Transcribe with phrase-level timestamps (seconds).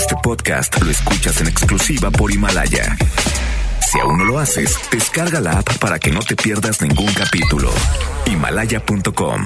[0.00, 2.96] Este podcast lo escuchas en exclusiva por Himalaya.
[3.86, 7.70] Si aún no lo haces, descarga la app para que no te pierdas ningún capítulo.
[8.24, 9.44] Himalaya.com.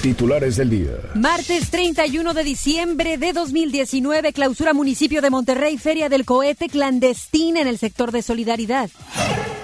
[0.00, 0.92] Titulares del día.
[1.14, 7.68] Martes 31 de diciembre de 2019, clausura municipio de Monterrey, feria del cohete clandestina en
[7.68, 8.88] el sector de solidaridad.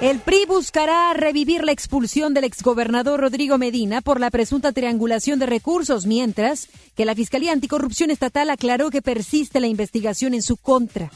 [0.03, 5.47] El PRI buscará revivir la expulsión del exgobernador Rodrigo Medina por la presunta triangulación de
[5.47, 11.11] recursos, mientras que la Fiscalía Anticorrupción Estatal aclaró que persiste la investigación en su contra.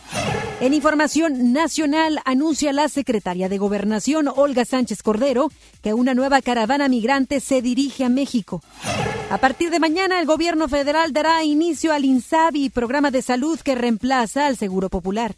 [0.62, 5.50] En información nacional, anuncia la secretaria de Gobernación, Olga Sánchez Cordero,
[5.82, 8.62] que una nueva caravana migrante se dirige a México.
[9.28, 13.74] A partir de mañana, el gobierno federal dará inicio al INSABI, programa de salud que
[13.74, 15.34] reemplaza al Seguro Popular.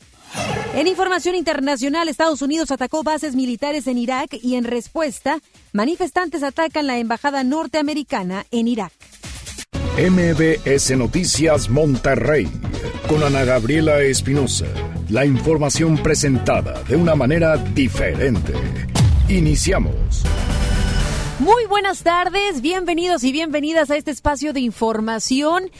[0.75, 5.41] En información internacional, Estados Unidos atacó bases militares en Irak y en respuesta,
[5.73, 8.93] manifestantes atacan la embajada norteamericana en Irak.
[9.99, 12.49] MBS Noticias Monterrey
[13.09, 14.65] con Ana Gabriela Espinosa.
[15.11, 18.55] La información presentada de una manera diferente.
[19.29, 20.23] Iniciamos.
[21.39, 25.71] Muy buenas tardes, bienvenidos y bienvenidas a este espacio de información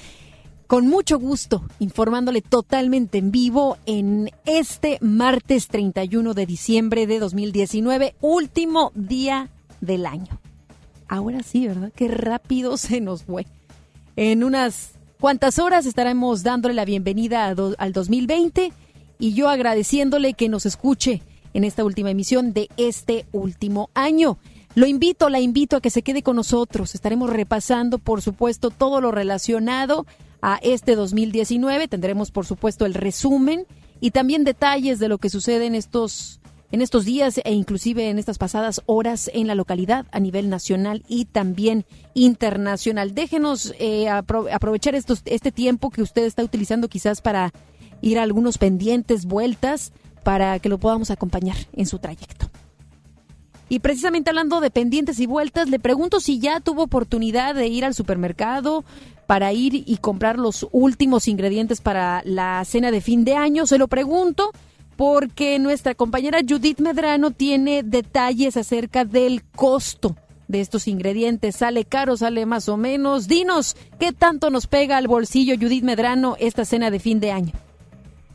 [0.73, 8.15] con mucho gusto, informándole totalmente en vivo en este martes 31 de diciembre de 2019,
[8.23, 9.51] último día
[9.83, 10.41] del año.
[11.09, 11.93] Ahora sí, ¿verdad?
[11.95, 13.47] Qué rápido se nos fue.
[14.17, 18.73] En unas cuantas horas estaremos dándole la bienvenida al 2020
[19.19, 21.21] y yo agradeciéndole que nos escuche
[21.53, 24.39] en esta última emisión de este último año.
[24.75, 26.95] Lo invito, la invito a que se quede con nosotros.
[26.95, 30.07] Estaremos repasando, por supuesto, todo lo relacionado
[30.43, 31.89] a este 2019.
[31.89, 33.67] Tendremos, por supuesto, el resumen
[34.01, 36.41] y también detalles de lo que sucede en estos
[36.73, 41.05] en estos días e inclusive en estas pasadas horas en la localidad a nivel nacional
[41.07, 43.15] y también internacional.
[43.15, 47.53] Déjenos eh, aprovechar estos, este tiempo que usted está utilizando quizás para
[48.01, 49.93] ir a algunos pendientes, vueltas,
[50.25, 52.51] para que lo podamos acompañar en su trayecto.
[53.69, 57.85] Y precisamente hablando de pendientes y vueltas, le pregunto si ya tuvo oportunidad de ir
[57.85, 58.85] al supermercado
[59.27, 63.67] para ir y comprar los últimos ingredientes para la cena de fin de año.
[63.67, 64.51] Se lo pregunto
[64.97, 70.17] porque nuestra compañera Judith Medrano tiene detalles acerca del costo
[70.49, 71.57] de estos ingredientes.
[71.57, 73.27] ¿Sale caro, sale más o menos?
[73.27, 77.53] Dinos, ¿qué tanto nos pega al bolsillo Judith Medrano esta cena de fin de año?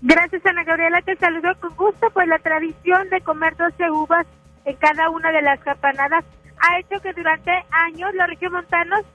[0.01, 2.07] Gracias, Ana Gabriela, te saludo con gusto.
[2.13, 4.25] Pues la tradición de comer 12 uvas
[4.65, 6.25] en cada una de las campanadas
[6.59, 9.05] ha hecho que durante años los regiomontanos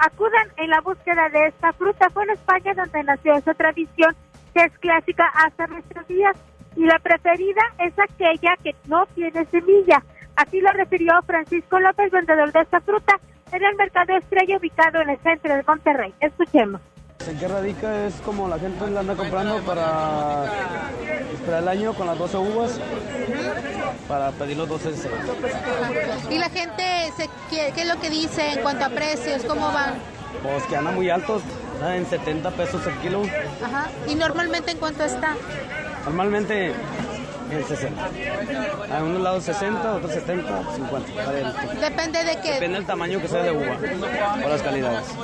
[0.00, 2.08] acudan en la búsqueda de esta fruta.
[2.10, 4.14] Fue en España donde nació esa tradición
[4.54, 6.36] que es clásica hasta nuestros días
[6.76, 10.02] y la preferida es aquella que no tiene semilla.
[10.36, 13.14] Así lo refirió Francisco López, vendedor de esta fruta,
[13.52, 16.14] en el mercado estrella ubicado en el centro de Monterrey.
[16.20, 16.80] Escuchemos.
[17.26, 18.06] ¿En qué radica?
[18.06, 20.44] Es como la gente la anda comprando para
[21.34, 22.80] esperar el año con las 12 uvas
[24.08, 24.92] para pedir los 12
[26.30, 26.82] ¿Y la gente
[27.50, 29.44] qué, es lo que dice en cuanto a precios?
[29.44, 29.94] ¿Cómo van?
[30.42, 31.42] Pues que andan muy altos,
[31.84, 33.22] en 70 pesos el kilo.
[33.62, 33.90] Ajá.
[34.08, 35.36] ¿Y normalmente en cuánto está?
[36.04, 36.72] Normalmente
[37.52, 38.10] en 60.
[38.96, 41.32] A unos lados 60, otros 70, 50.
[41.80, 42.52] Depende de qué.
[42.52, 43.76] Depende del tamaño que sea de uva
[44.44, 45.16] o las calidades.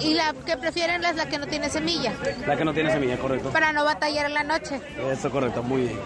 [0.00, 2.12] ¿Y la que prefieren es la que no tiene semilla?
[2.46, 3.50] La que no tiene semilla, correcto.
[3.50, 4.80] Para no batallar en la noche.
[5.10, 6.00] Eso, correcto, muy bien.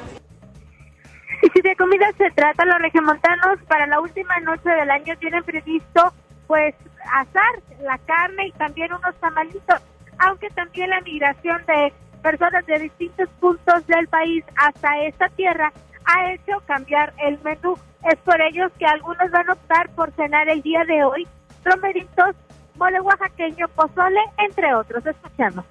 [1.42, 5.44] Y si de comida se trata, los regiomontanos para la última noche del año tienen
[5.44, 6.12] previsto,
[6.46, 6.75] pues,
[7.12, 9.80] asar la carne y también unos tamalitos,
[10.19, 11.92] aunque también la migración de
[12.26, 15.72] personas de distintos puntos del país hasta esta tierra
[16.04, 17.78] ha hecho cambiar el menú.
[18.03, 21.28] Es por ello que algunos van a optar por cenar el día de hoy
[21.64, 22.34] romeritos,
[22.75, 25.06] mole oaxaqueño, pozole, entre otros.
[25.06, 25.64] Escuchamos.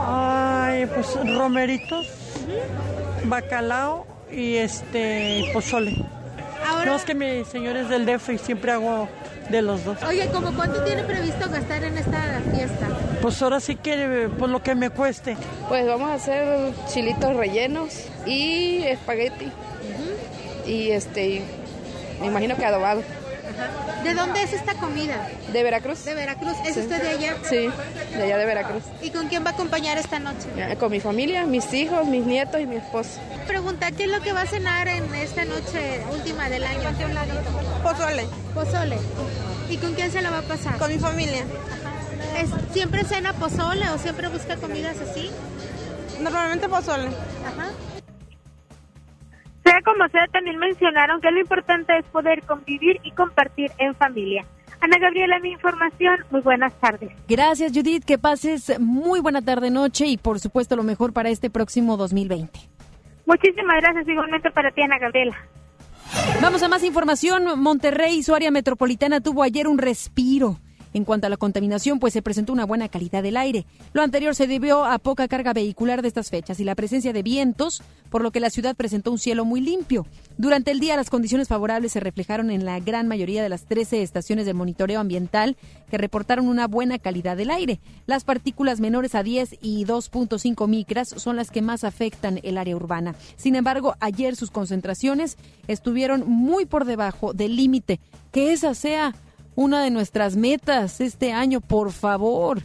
[0.00, 2.10] Ay, pues romeritos,
[3.26, 5.94] bacalao y este pozole.
[6.66, 6.86] Ahora...
[6.86, 9.08] No, es que mi señor es del DF y siempre hago
[9.50, 10.02] de los dos.
[10.04, 12.88] Oye, ¿cómo cuánto tiene previsto gastar en esta fiesta?
[13.20, 15.36] Pues ahora sí que por lo que me cueste.
[15.68, 19.50] Pues vamos a hacer chilitos rellenos y espagueti.
[20.66, 21.42] Y este,
[22.20, 23.02] me imagino que adobado.
[24.02, 25.28] ¿De dónde es esta comida?
[25.52, 26.04] De Veracruz.
[26.04, 26.56] ¿De Veracruz?
[26.66, 27.36] ¿Es usted de allá?
[27.48, 27.68] Sí,
[28.16, 28.82] de allá de Veracruz.
[29.00, 30.48] ¿Y con quién va a acompañar esta noche?
[30.78, 33.20] con mi familia, mis hijos, mis nietos y mi esposo.
[33.46, 36.90] Pregunta, ¿qué es lo que va a cenar en esta noche última del año?
[37.82, 38.26] Pozole.
[38.54, 38.96] Pozole.
[39.68, 40.78] ¿Y con quién se la va a pasar?
[40.78, 41.44] Con mi familia.
[42.36, 45.30] ¿Es, ¿Siempre cena pozole o siempre busca comidas así?
[46.20, 47.08] Normalmente pozole.
[47.08, 47.70] Ajá.
[49.72, 54.44] Sea como sea, también mencionaron que lo importante es poder convivir y compartir en familia.
[54.82, 56.16] Ana Gabriela, mi información.
[56.30, 57.10] Muy buenas tardes.
[57.26, 58.04] Gracias, Judith.
[58.04, 62.50] Que pases muy buena tarde-noche y, por supuesto, lo mejor para este próximo 2020.
[63.24, 65.36] Muchísimas gracias igualmente para ti, Ana Gabriela.
[66.42, 67.58] Vamos a más información.
[67.58, 70.58] Monterrey y su área metropolitana tuvo ayer un respiro.
[70.94, 73.64] En cuanto a la contaminación, pues se presentó una buena calidad del aire.
[73.92, 77.22] Lo anterior se debió a poca carga vehicular de estas fechas y la presencia de
[77.22, 80.06] vientos, por lo que la ciudad presentó un cielo muy limpio.
[80.36, 84.02] Durante el día, las condiciones favorables se reflejaron en la gran mayoría de las 13
[84.02, 85.56] estaciones de monitoreo ambiental
[85.90, 87.80] que reportaron una buena calidad del aire.
[88.06, 92.76] Las partículas menores a 10 y 2.5 micras son las que más afectan el área
[92.76, 93.14] urbana.
[93.36, 95.36] Sin embargo, ayer sus concentraciones
[95.68, 98.00] estuvieron muy por debajo del límite.
[98.30, 99.14] Que esa sea
[99.54, 102.62] una de nuestras metas este año, por favor,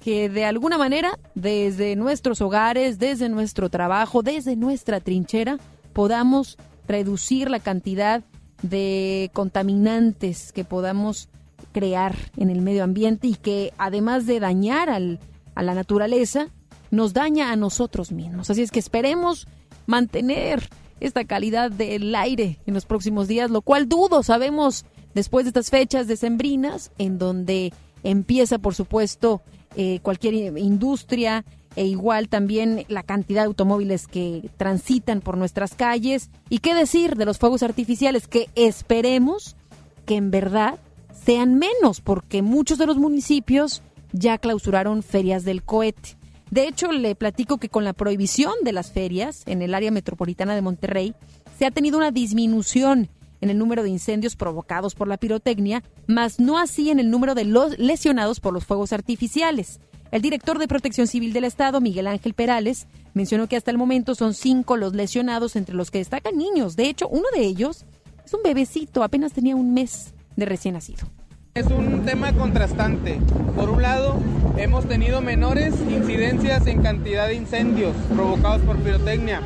[0.00, 5.58] que de alguna manera, desde nuestros hogares, desde nuestro trabajo, desde nuestra trinchera,
[5.92, 8.22] podamos reducir la cantidad
[8.62, 11.28] de contaminantes que podamos
[11.72, 15.18] crear en el medio ambiente y que además de dañar al,
[15.54, 16.48] a la naturaleza,
[16.90, 18.48] nos daña a nosotros mismos.
[18.50, 19.46] Así es que esperemos
[19.86, 20.68] mantener
[21.00, 24.86] esta calidad del aire en los próximos días, lo cual dudo, sabemos
[25.16, 27.72] después de estas fechas decembrinas, en donde
[28.04, 29.40] empieza, por supuesto,
[29.74, 36.30] eh, cualquier industria e igual también la cantidad de automóviles que transitan por nuestras calles.
[36.50, 38.28] ¿Y qué decir de los fuegos artificiales?
[38.28, 39.56] Que esperemos
[40.04, 40.78] que en verdad
[41.24, 46.16] sean menos, porque muchos de los municipios ya clausuraron ferias del cohete.
[46.50, 50.54] De hecho, le platico que con la prohibición de las ferias en el área metropolitana
[50.54, 51.14] de Monterrey,
[51.58, 53.08] se ha tenido una disminución
[53.40, 57.34] en el número de incendios provocados por la pirotecnia, más no así en el número
[57.34, 59.80] de los lesionados por los fuegos artificiales.
[60.10, 64.14] El director de Protección Civil del Estado, Miguel Ángel Perales, mencionó que hasta el momento
[64.14, 66.76] son cinco los lesionados, entre los que destacan niños.
[66.76, 67.84] De hecho, uno de ellos
[68.24, 71.06] es un bebecito, apenas tenía un mes de recién nacido.
[71.54, 73.18] Es un tema contrastante.
[73.56, 74.16] Por un lado,
[74.58, 79.40] hemos tenido menores incidencias en cantidad de incendios provocados por pirotecnia,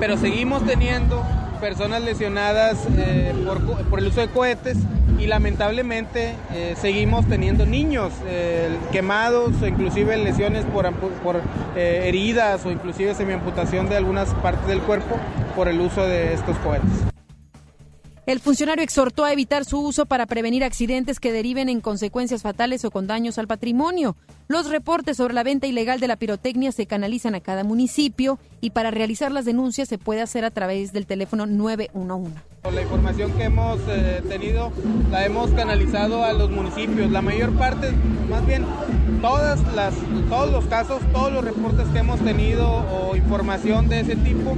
[0.00, 1.22] pero seguimos teniendo
[1.64, 3.32] personas lesionadas eh,
[3.88, 4.76] por, el uso de cohetes
[5.18, 11.40] y lamentablemente eh, seguimos teniendo niños eh, quemados o inclusive lesiones por, por
[11.74, 15.16] heridas o inclusive semiamputación de algunas partes del cuerpo
[15.56, 17.13] por el uso de estos cohetes.
[18.26, 22.82] El funcionario exhortó a evitar su uso para prevenir accidentes que deriven en consecuencias fatales
[22.86, 24.16] o con daños al patrimonio.
[24.48, 28.70] Los reportes sobre la venta ilegal de la pirotecnia se canalizan a cada municipio y
[28.70, 32.32] para realizar las denuncias se puede hacer a través del teléfono 911.
[32.72, 34.72] La información que hemos eh, tenido
[35.10, 37.10] la hemos canalizado a los municipios.
[37.10, 37.92] La mayor parte,
[38.30, 38.64] más bien
[39.20, 39.92] todas las,
[40.30, 44.56] todos los casos, todos los reportes que hemos tenido o información de ese tipo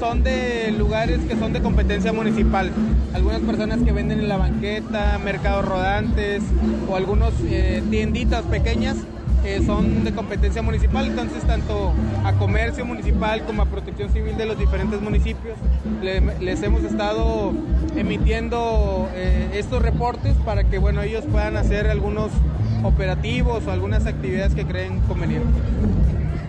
[0.00, 2.72] son de lugares que son de competencia municipal.
[3.14, 6.42] Algunas personas que venden en la banqueta, mercados rodantes
[6.88, 8.96] o algunos eh, tienditas pequeñas
[9.44, 11.92] que son de competencia municipal, entonces tanto
[12.24, 15.58] a comercio municipal como a protección civil de los diferentes municipios
[16.02, 17.52] les hemos estado
[17.94, 22.30] emitiendo eh, estos reportes para que bueno ellos puedan hacer algunos
[22.82, 25.52] operativos o algunas actividades que creen convenientes.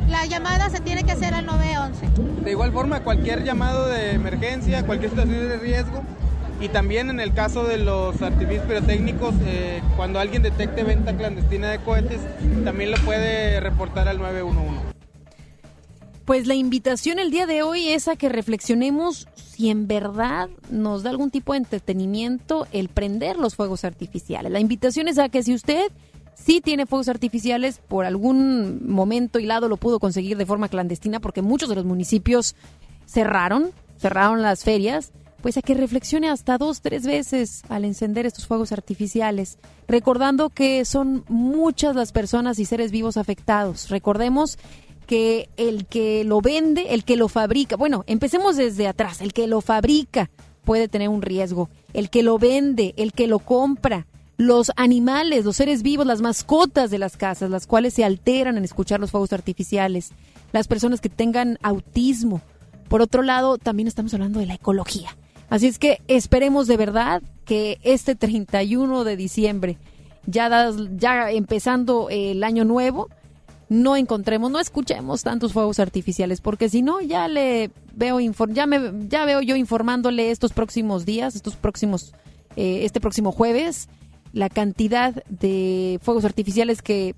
[0.10, 2.44] La llamada se tiene que hacer al 911.
[2.44, 6.04] De igual forma, cualquier llamado de emergencia, cualquier situación de riesgo,
[6.62, 11.70] y también en el caso de los artificios pirotécnicos, eh, cuando alguien detecte venta clandestina
[11.70, 12.22] de cohetes,
[12.64, 14.96] también lo puede reportar al 911.
[16.26, 21.04] Pues la invitación el día de hoy es a que reflexionemos si en verdad nos
[21.04, 24.52] da algún tipo de entretenimiento el prender los fuegos artificiales.
[24.52, 25.92] La invitación es a que si usted
[26.34, 31.20] sí tiene fuegos artificiales, por algún momento y lado lo pudo conseguir de forma clandestina
[31.20, 32.56] porque muchos de los municipios
[33.06, 35.12] cerraron, cerraron las ferias,
[35.46, 40.84] pues a que reflexione hasta dos, tres veces al encender estos fuegos artificiales, recordando que
[40.86, 43.92] son muchas las personas y seres vivos afectados.
[43.92, 44.58] Recordemos
[45.06, 49.46] que el que lo vende, el que lo fabrica, bueno, empecemos desde atrás, el que
[49.46, 50.32] lo fabrica
[50.64, 55.58] puede tener un riesgo, el que lo vende, el que lo compra, los animales, los
[55.58, 59.32] seres vivos, las mascotas de las casas, las cuales se alteran en escuchar los fuegos
[59.32, 60.10] artificiales,
[60.54, 62.42] las personas que tengan autismo.
[62.88, 65.16] Por otro lado, también estamos hablando de la ecología.
[65.50, 69.78] Así es que esperemos de verdad que este 31 de diciembre,
[70.26, 73.10] ya, ya empezando el año nuevo,
[73.70, 79.08] no encontremos, no escuchemos tantos fuegos artificiales, porque si no, ya le veo, ya me,
[79.08, 82.14] ya veo yo informándole estos próximos días, estos próximos,
[82.56, 83.90] eh, este próximo jueves,
[84.34, 87.16] la cantidad de fuegos artificiales que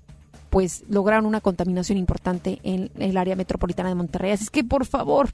[0.50, 4.30] pues lograron una contaminación importante en el área metropolitana de Monterrey.
[4.30, 5.28] Así es que por favor,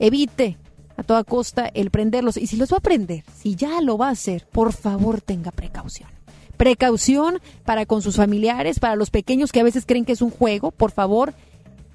[0.00, 0.56] evite
[1.02, 2.36] a toda costa el prenderlos.
[2.36, 5.50] Y si los va a prender, si ya lo va a hacer, por favor tenga
[5.50, 6.08] precaución
[6.56, 10.30] Precaución para con sus familiares, para los pequeños que a veces creen que es un
[10.30, 11.34] juego, por favor,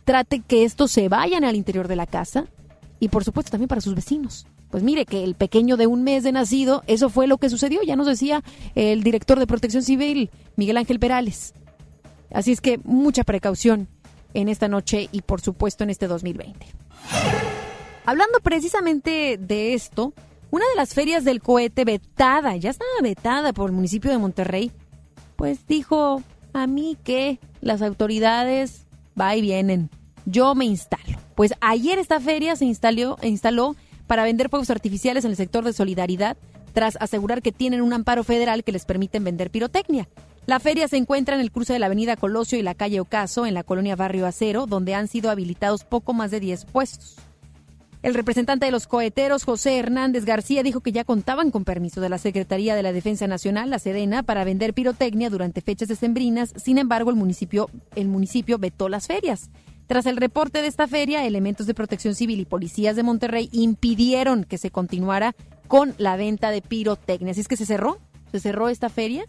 [0.03, 2.47] trate que estos se vayan al interior de la casa
[2.99, 4.45] y por supuesto también para sus vecinos.
[4.69, 7.81] Pues mire que el pequeño de un mes de nacido, eso fue lo que sucedió,
[7.83, 8.43] ya nos decía
[8.75, 11.53] el director de Protección Civil, Miguel Ángel Perales.
[12.33, 13.87] Así es que mucha precaución
[14.33, 16.65] en esta noche y por supuesto en este 2020.
[18.07, 20.13] Hablando precisamente de esto,
[20.49, 24.71] una de las ferias del cohete vetada, ya estaba vetada por el municipio de Monterrey,
[25.35, 26.23] pues dijo
[26.53, 28.85] a mí que las autoridades
[29.19, 29.89] va y vienen,
[30.25, 31.17] yo me instalo.
[31.35, 33.75] Pues ayer esta feria se instaló, instaló
[34.07, 36.37] para vender fuegos artificiales en el sector de solidaridad,
[36.71, 40.07] tras asegurar que tienen un amparo federal que les permiten vender pirotecnia.
[40.45, 43.45] La feria se encuentra en el cruce de la avenida Colosio y la calle Ocaso,
[43.45, 47.17] en la colonia Barrio Acero, donde han sido habilitados poco más de 10 puestos.
[48.07, 52.07] El representante de los coheteros, José Hernández García, dijo que ya contaban con permiso de
[52.07, 56.53] la Secretaría de la Defensa Nacional, la Sedena, para vender pirotecnia durante fechas decembrinas.
[56.55, 59.49] Sin embargo, el municipio, el municipio vetó las ferias.
[59.87, 64.45] Tras el reporte de esta feria, elementos de protección civil y policías de Monterrey impidieron
[64.45, 65.35] que se continuara
[65.67, 67.31] con la venta de pirotecnia.
[67.31, 67.99] Así es que se cerró,
[68.31, 69.25] se cerró esta feria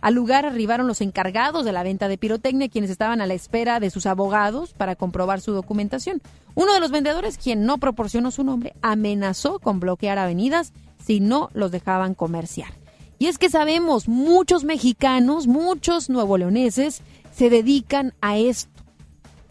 [0.00, 3.80] al lugar arribaron los encargados de la venta de pirotecnia, quienes estaban a la espera
[3.80, 6.22] de sus abogados para comprobar su documentación.
[6.54, 10.72] Uno de los vendedores, quien no proporcionó su nombre, amenazó con bloquear avenidas
[11.04, 12.72] si no los dejaban comerciar.
[13.18, 17.02] Y es que sabemos, muchos mexicanos, muchos nuevoleoneses
[17.34, 18.82] se dedican a esto.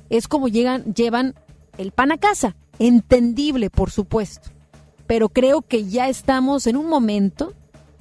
[0.10, 1.36] Es como llegan, llevan
[1.78, 2.56] el pan a casa.
[2.80, 4.50] Entendible, por supuesto.
[5.06, 7.54] Pero creo que ya estamos en un momento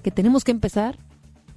[0.02, 0.99] que tenemos que empezar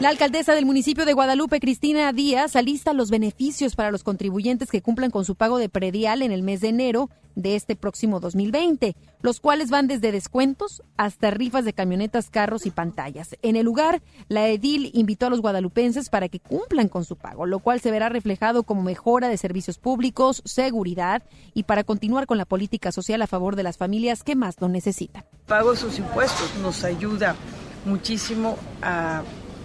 [0.00, 4.82] La alcaldesa del municipio de Guadalupe, Cristina Díaz, alista los beneficios para los contribuyentes que
[4.82, 8.96] cumplan con su pago de predial en el mes de enero de este próximo 2020,
[9.22, 13.36] los cuales van desde descuentos hasta rifas de camionetas, carros y pantallas.
[13.40, 17.46] En el lugar, la edil invitó a los guadalupenses para que cumplan con su pago,
[17.46, 21.22] lo cual se verá reflejado como mejora de servicios públicos, seguridad
[21.54, 24.68] y para continuar con la política social a favor de las familias que más lo
[24.68, 25.24] necesitan.
[25.46, 27.36] Pago sus impuestos nos ayuda
[27.84, 29.22] muchísimo a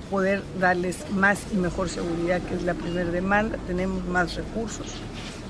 [0.09, 3.57] poder darles más y mejor seguridad, que es la primera demanda.
[3.67, 4.87] Tenemos más recursos,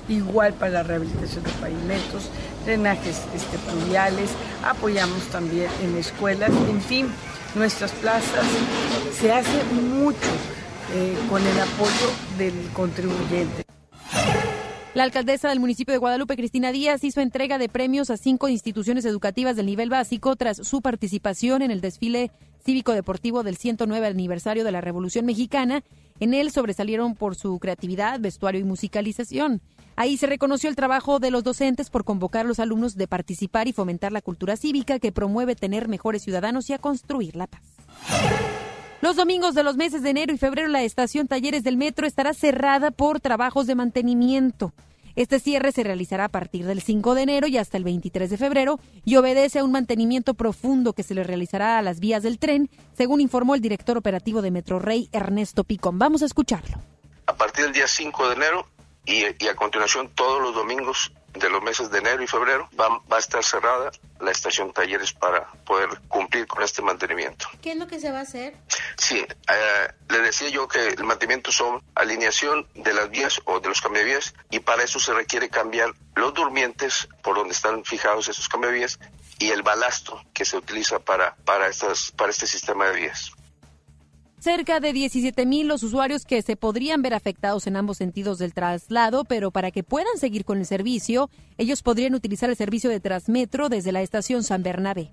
[0.08, 2.30] igual para la rehabilitación de pavimentos,
[2.66, 4.32] drenajes este, pluviales,
[4.64, 7.08] apoyamos también en escuelas, en fin,
[7.56, 8.46] nuestras plazas.
[9.14, 10.18] Se hace mucho
[10.94, 13.64] eh, con el apoyo del contribuyente.
[14.96, 19.06] La alcaldesa del municipio de Guadalupe, Cristina Díaz, hizo entrega de premios a cinco instituciones
[19.06, 22.32] educativas del nivel básico tras su participación en el desfile
[22.64, 25.84] cívico-deportivo del 109 aniversario de la Revolución Mexicana.
[26.20, 29.62] En él sobresalieron por su creatividad, vestuario y musicalización.
[29.96, 33.68] Ahí se reconoció el trabajo de los docentes por convocar a los alumnos de participar
[33.68, 37.64] y fomentar la cultura cívica que promueve tener mejores ciudadanos y a construir la paz.
[39.02, 42.34] Los domingos de los meses de enero y febrero la estación Talleres del Metro estará
[42.34, 44.74] cerrada por trabajos de mantenimiento.
[45.20, 48.38] Este cierre se realizará a partir del 5 de enero y hasta el 23 de
[48.38, 52.40] febrero y obedece a un mantenimiento profundo que se le realizará a las vías del
[52.40, 56.00] tren, según informó el director operativo de Metro Rey, Ernesto Picón.
[56.00, 56.78] Vamos a escucharlo.
[57.26, 58.70] A partir del día 5 de enero
[59.06, 62.90] y, y a continuación todos los domingos de los meses de enero y febrero va,
[63.12, 67.48] va, a estar cerrada la estación Talleres para poder cumplir con este mantenimiento.
[67.62, 68.56] ¿Qué es lo que se va a hacer?
[68.98, 73.70] Sí, eh, le decía yo que el mantenimiento son alineación de las vías o de
[73.70, 78.50] los cambiavías y para eso se requiere cambiar los durmientes por donde están fijados esos
[78.50, 79.00] cambiavías
[79.40, 83.32] y el balasto que se utiliza para, para, estas, para este sistema de vías.
[84.40, 88.54] Cerca de 17 mil los usuarios que se podrían ver afectados en ambos sentidos del
[88.54, 93.02] traslado, pero para que puedan seguir con el servicio, ellos podrían utilizar el servicio de
[93.02, 95.12] Transmetro desde la estación San Bernabé.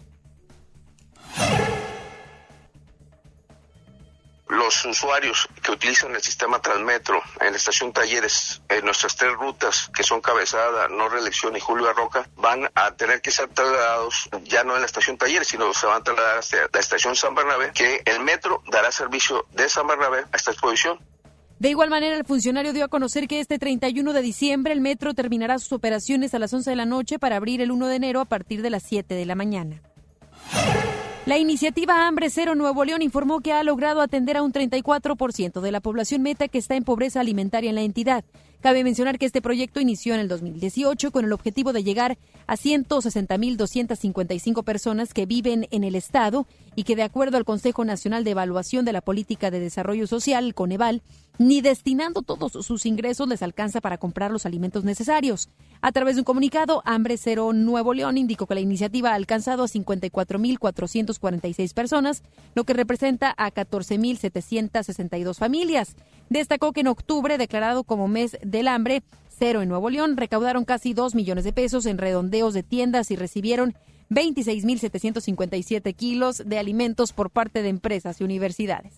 [4.49, 9.91] Los usuarios que utilizan el sistema Transmetro en la estación Talleres, en nuestras tres rutas
[9.95, 14.65] que son Cabezada, No Reelección y Julio Arroca, van a tener que ser trasladados ya
[14.65, 17.73] no en la estación Talleres, sino se van a trasladar hasta la estación San Bernabé,
[17.73, 20.99] que el metro dará servicio de San Bernabé a esta exposición.
[21.59, 25.15] De igual manera, el funcionario dio a conocer que este 31 de diciembre el metro
[25.15, 28.21] terminará sus operaciones a las 11 de la noche para abrir el 1 de enero
[28.21, 29.81] a partir de las 7 de la mañana.
[31.27, 35.73] La iniciativa Hambre Cero Nuevo León informó que ha logrado atender a un 34% de
[35.73, 38.25] la población meta que está en pobreza alimentaria en la entidad.
[38.61, 42.17] Cabe mencionar que este proyecto inició en el 2018 con el objetivo de llegar
[42.47, 48.23] a 160.255 personas que viven en el Estado y que, de acuerdo al Consejo Nacional
[48.23, 51.03] de Evaluación de la Política de Desarrollo Social, Coneval,
[51.39, 55.49] ni destinando todos sus ingresos les alcanza para comprar los alimentos necesarios.
[55.83, 59.65] A través de un comunicado, Hambre Cero Nuevo León indicó que la iniciativa ha alcanzado
[59.65, 62.23] a 54.446 personas,
[62.55, 65.97] lo que representa a 14.762 familias.
[66.31, 69.03] Destacó que en octubre, declarado como mes del hambre,
[69.39, 73.17] Cero en Nuevo León recaudaron casi 2 millones de pesos en redondeos de tiendas y
[73.17, 73.75] recibieron
[74.11, 78.93] 26.757 kilos de alimentos por parte de empresas y universidades.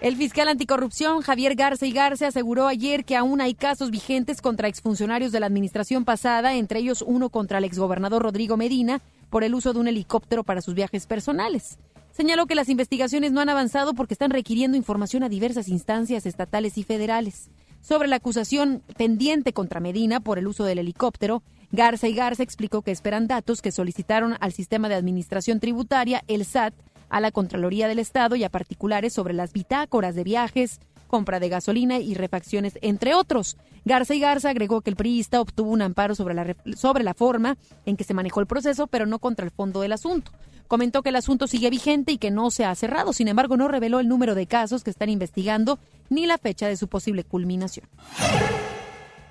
[0.00, 4.66] El fiscal anticorrupción Javier Garza y Garza aseguró ayer que aún hay casos vigentes contra
[4.66, 9.54] exfuncionarios de la administración pasada, entre ellos uno contra el exgobernador Rodrigo Medina por el
[9.54, 11.78] uso de un helicóptero para sus viajes personales.
[12.12, 16.78] Señaló que las investigaciones no han avanzado porque están requiriendo información a diversas instancias estatales
[16.78, 17.50] y federales.
[17.82, 21.42] Sobre la acusación pendiente contra Medina por el uso del helicóptero,
[21.72, 26.46] Garza y Garza explicó que esperan datos que solicitaron al sistema de administración tributaria, el
[26.46, 26.72] SAT,
[27.10, 31.48] a la Contraloría del Estado y a particulares sobre las bitácoras de viajes, compra de
[31.48, 33.56] gasolina y refacciones, entre otros.
[33.84, 37.58] Garza y Garza agregó que el priista obtuvo un amparo sobre la, sobre la forma
[37.84, 40.30] en que se manejó el proceso, pero no contra el fondo del asunto.
[40.68, 43.66] Comentó que el asunto sigue vigente y que no se ha cerrado, sin embargo no
[43.66, 47.88] reveló el número de casos que están investigando ni la fecha de su posible culminación.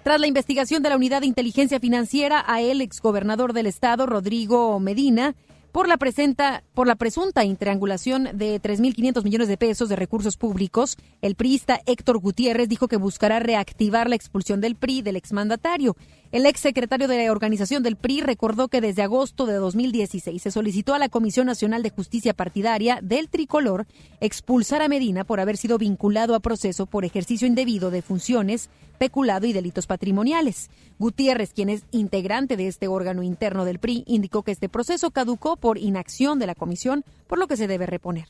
[0.03, 4.79] Tras la investigación de la Unidad de Inteligencia Financiera a el exgobernador del estado, Rodrigo
[4.79, 5.35] Medina,
[5.71, 10.97] por la, presenta, por la presunta triangulación de 3.500 millones de pesos de recursos públicos,
[11.21, 15.95] el priista Héctor Gutiérrez dijo que buscará reactivar la expulsión del PRI del exmandatario.
[16.31, 20.93] El exsecretario de la organización del PRI recordó que desde agosto de 2016 se solicitó
[20.93, 23.87] a la Comisión Nacional de Justicia Partidaria del Tricolor
[24.19, 29.47] expulsar a Medina por haber sido vinculado a proceso por ejercicio indebido de funciones, peculado
[29.47, 30.69] y delitos patrimoniales.
[30.99, 35.57] Gutiérrez, quien es integrante de este órgano interno del PRI, indicó que este proceso caducó
[35.57, 38.27] por inacción de la comisión, por lo que se debe reponer.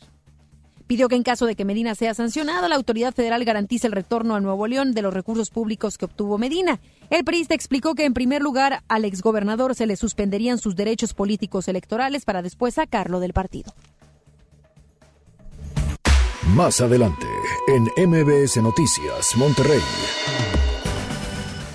[0.89, 4.33] Pidió que en caso de que Medina sea sancionado, la autoridad federal garantice el retorno
[4.33, 6.79] a Nuevo León de los recursos públicos que obtuvo Medina.
[7.11, 11.67] El priista explicó que en primer lugar al exgobernador se le suspenderían sus derechos políticos
[11.67, 13.71] electorales para después sacarlo del partido.
[16.55, 17.27] Más adelante,
[17.67, 19.81] en MBS Noticias, Monterrey.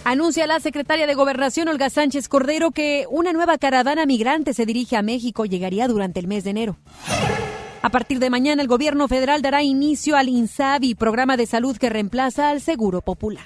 [0.02, 4.96] Anuncia la secretaria de Gobernación, Olga Sánchez Cordero, que una nueva caravana migrante se dirige
[4.96, 5.44] a México.
[5.44, 6.76] Llegaría durante el mes de enero.
[7.84, 11.90] A partir de mañana, el gobierno federal dará inicio al INSABI, programa de salud que
[11.90, 13.44] reemplaza al Seguro Popular.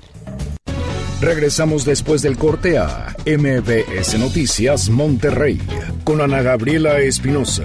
[1.21, 5.61] Regresamos después del corte a MBS Noticias Monterrey
[6.05, 7.65] con Ana Gabriela Espinosa.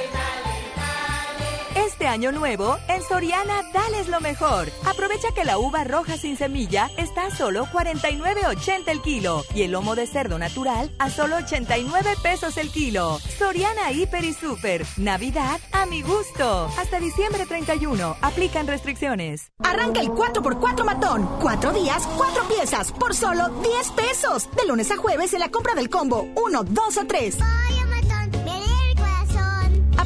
[2.01, 4.71] Este año nuevo, en Soriana, dales lo mejor.
[4.87, 9.73] Aprovecha que la uva roja sin semilla está a solo 49.80 el kilo y el
[9.73, 13.19] lomo de cerdo natural a solo 89 pesos el kilo.
[13.37, 14.83] Soriana Hiper y Super.
[14.97, 16.71] Navidad a mi gusto.
[16.79, 18.17] Hasta diciembre 31.
[18.19, 19.51] Aplican restricciones.
[19.59, 21.29] Arranca el 4x4 matón.
[21.39, 24.49] Cuatro días, cuatro piezas, por solo 10 pesos.
[24.55, 27.37] De lunes a jueves en la compra del combo 1, 2 o 3.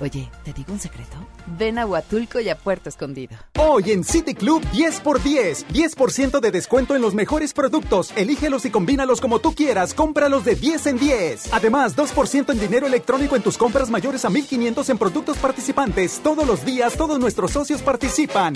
[0.00, 1.16] Oye, ¿te digo un secreto?
[1.58, 3.36] Ven a Huatulco y a Puerto Escondido.
[3.58, 5.66] Hoy en City Club 10 x 10.
[5.68, 8.12] 10% de descuento en los mejores productos.
[8.16, 9.92] Elígelos y combínalos como tú quieras.
[9.92, 11.52] Cómpralos de 10 en 10.
[11.52, 16.20] Además, 2% en dinero electrónico en tus compras mayores a 1500 en productos participantes.
[16.22, 18.54] Todos los días, todos nuestros socios participan.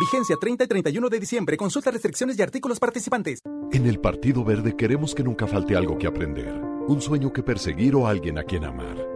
[0.00, 1.56] Vigencia 30 y 31 de diciembre.
[1.56, 3.38] Consulta restricciones y artículos participantes.
[3.70, 6.52] En el Partido Verde queremos que nunca falte algo que aprender,
[6.88, 9.15] un sueño que perseguir o alguien a quien amar.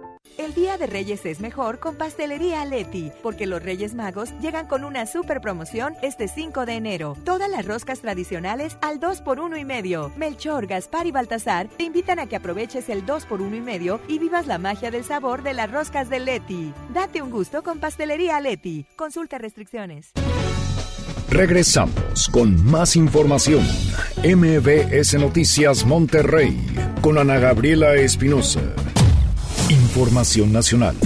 [0.81, 5.39] De Reyes es mejor con Pastelería Leti, porque los Reyes Magos llegan con una super
[5.39, 7.15] promoción este 5 de enero.
[7.23, 10.11] Todas las roscas tradicionales al 2 por 1 y medio.
[10.17, 13.99] Melchor, Gaspar y Baltasar te invitan a que aproveches el 2 por 1 y medio
[14.07, 16.73] y vivas la magia del sabor de las roscas de Leti.
[16.91, 18.87] Date un gusto con Pastelería Leti.
[18.95, 20.13] Consulta restricciones.
[21.29, 23.63] Regresamos con más información.
[24.23, 26.59] MBS Noticias Monterrey
[27.01, 28.61] con Ana Gabriela Espinosa.
[29.71, 30.97] Información nacional.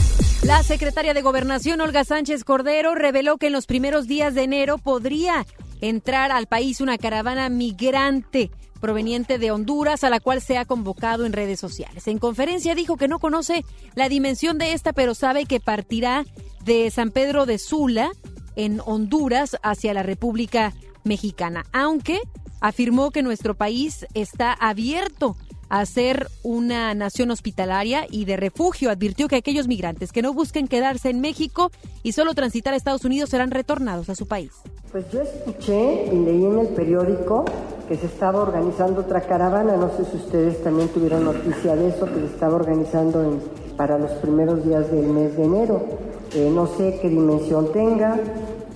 [0.41, 4.79] La secretaria de Gobernación, Olga Sánchez Cordero, reveló que en los primeros días de enero
[4.79, 5.45] podría
[5.81, 8.49] entrar al país una caravana migrante
[8.81, 12.07] proveniente de Honduras, a la cual se ha convocado en redes sociales.
[12.07, 16.25] En conferencia dijo que no conoce la dimensión de esta, pero sabe que partirá
[16.63, 18.13] de San Pedro de Sula,
[18.55, 20.73] en Honduras, hacia la República
[21.03, 22.19] Mexicana, aunque
[22.61, 25.37] afirmó que nuestro país está abierto
[25.69, 28.89] a ser una nación hospitalaria y de refugio.
[28.89, 31.71] Advirtió que aquellos migrantes que no busquen quedarse en México
[32.03, 34.51] y solo transitar a Estados Unidos serán retornados a su país.
[34.91, 37.45] Pues yo escuché y leí en el periódico
[37.87, 42.05] que se estaba organizando otra caravana, no sé si ustedes también tuvieron noticia de eso,
[42.05, 43.39] que se estaba organizando
[43.77, 45.85] para los primeros días del mes de enero.
[46.33, 48.19] Eh, no sé qué dimensión tenga,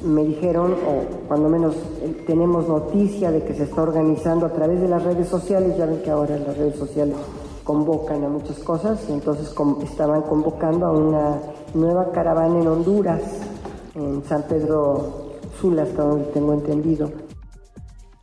[0.03, 4.79] me dijeron, o cuando menos eh, tenemos noticia de que se está organizando a través
[4.81, 7.15] de las redes sociales, ya ven que ahora las redes sociales
[7.63, 11.41] convocan a muchas cosas, entonces estaban convocando a una
[11.73, 13.21] nueva caravana en Honduras,
[13.95, 17.28] en San Pedro Sula, hasta donde tengo entendido.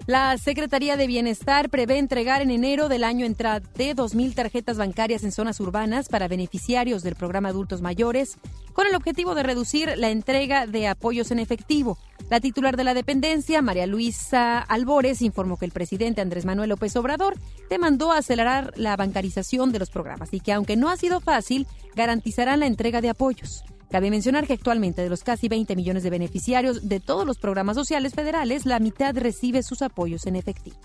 [0.07, 5.33] La Secretaría de Bienestar prevé entregar en enero del año entrante 2.000 tarjetas bancarias en
[5.33, 8.38] zonas urbanas para beneficiarios del programa Adultos Mayores,
[8.73, 11.99] con el objetivo de reducir la entrega de apoyos en efectivo.
[12.31, 16.95] La titular de la dependencia, María Luisa Albores, informó que el presidente Andrés Manuel López
[16.95, 17.35] Obrador
[17.69, 21.66] demandó acelerar la bancarización de los programas y que, aunque no ha sido fácil,
[21.97, 23.64] garantizarán la entrega de apoyos.
[23.90, 27.77] Cabe mencionar que actualmente de los casi 20 millones de beneficiarios de todos los programas
[27.77, 30.77] sociales federales, la mitad recibe sus apoyos en efectivo.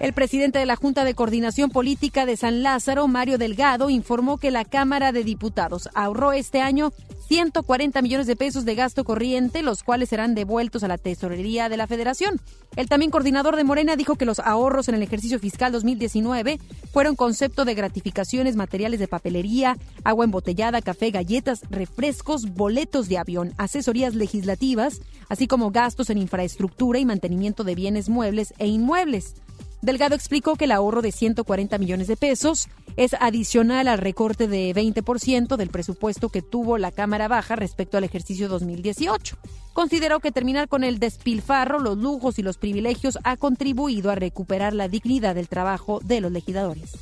[0.00, 4.52] El presidente de la Junta de Coordinación Política de San Lázaro, Mario Delgado, informó que
[4.52, 6.92] la Cámara de Diputados ahorró este año
[7.26, 11.76] 140 millones de pesos de gasto corriente, los cuales serán devueltos a la tesorería de
[11.76, 12.40] la Federación.
[12.76, 16.60] El también coordinador de Morena dijo que los ahorros en el ejercicio fiscal 2019
[16.92, 23.52] fueron concepto de gratificaciones, materiales de papelería, agua embotellada, café, galletas, refrescos, boletos de avión,
[23.58, 29.34] asesorías legislativas, así como gastos en infraestructura y mantenimiento de bienes muebles e inmuebles.
[29.80, 34.74] Delgado explicó que el ahorro de 140 millones de pesos es adicional al recorte de
[34.74, 39.36] 20% del presupuesto que tuvo la Cámara Baja respecto al ejercicio 2018.
[39.72, 44.74] Consideró que terminar con el despilfarro, los lujos y los privilegios ha contribuido a recuperar
[44.74, 46.96] la dignidad del trabajo de los legisladores.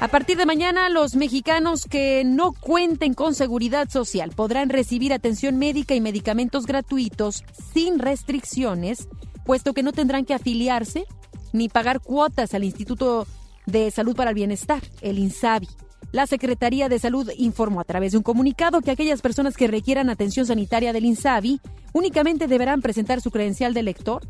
[0.00, 5.56] A partir de mañana, los mexicanos que no cuenten con seguridad social podrán recibir atención
[5.56, 9.08] médica y medicamentos gratuitos sin restricciones,
[9.44, 11.06] puesto que no tendrán que afiliarse
[11.56, 13.26] ni pagar cuotas al Instituto
[13.66, 15.68] de Salud para el Bienestar, el INSABI.
[16.12, 20.08] La Secretaría de Salud informó a través de un comunicado que aquellas personas que requieran
[20.08, 21.60] atención sanitaria del INSABI
[21.92, 24.22] únicamente deberán presentar su credencial de lector,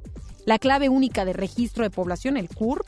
[0.46, 2.86] la clave única de registro de población, el CURP,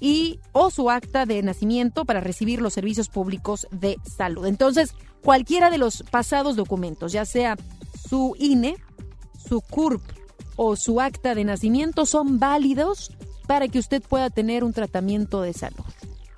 [0.00, 4.46] y o su acta de nacimiento para recibir los servicios públicos de salud.
[4.46, 7.56] Entonces, cualquiera de los pasados documentos, ya sea
[8.08, 8.76] su INE,
[9.46, 10.02] su CURP
[10.56, 13.12] o su acta de nacimiento, son válidos
[13.50, 15.84] para que usted pueda tener un tratamiento de salud.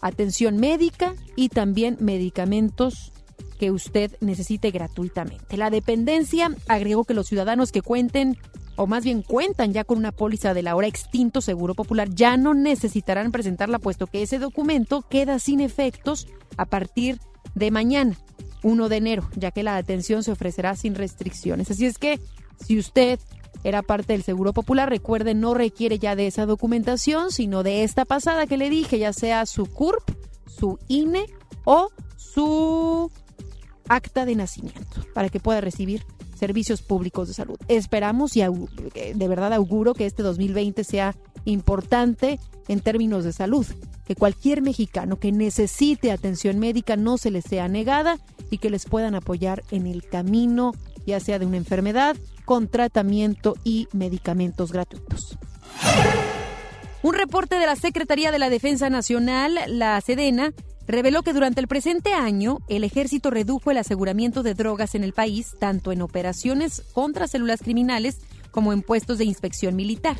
[0.00, 3.12] Atención médica y también medicamentos
[3.58, 5.58] que usted necesite gratuitamente.
[5.58, 8.38] La dependencia agregó que los ciudadanos que cuenten
[8.76, 12.54] o más bien cuentan ya con una póliza del ahora extinto Seguro Popular, ya no
[12.54, 17.18] necesitarán presentarla, puesto que ese documento queda sin efectos a partir
[17.54, 18.16] de mañana,
[18.62, 21.70] 1 de enero, ya que la atención se ofrecerá sin restricciones.
[21.70, 22.20] Así es que,
[22.64, 23.20] si usted
[23.64, 24.88] era parte del Seguro Popular.
[24.88, 29.12] Recuerden, no requiere ya de esa documentación, sino de esta pasada que le dije, ya
[29.12, 30.10] sea su CURP,
[30.46, 31.26] su INE
[31.64, 33.10] o su
[33.88, 37.56] acta de nacimiento, para que pueda recibir servicios públicos de salud.
[37.68, 43.66] Esperamos y de verdad auguro que este 2020 sea importante en términos de salud,
[44.04, 48.18] que cualquier mexicano que necesite atención médica no se les sea negada
[48.50, 50.72] y que les puedan apoyar en el camino,
[51.06, 55.38] ya sea de una enfermedad, con tratamiento y medicamentos gratuitos.
[57.02, 60.52] Un reporte de la Secretaría de la Defensa Nacional, la Sedena,
[60.86, 65.12] reveló que durante el presente año el ejército redujo el aseguramiento de drogas en el
[65.12, 68.18] país, tanto en operaciones contra células criminales
[68.50, 70.16] como en puestos de inspección militar.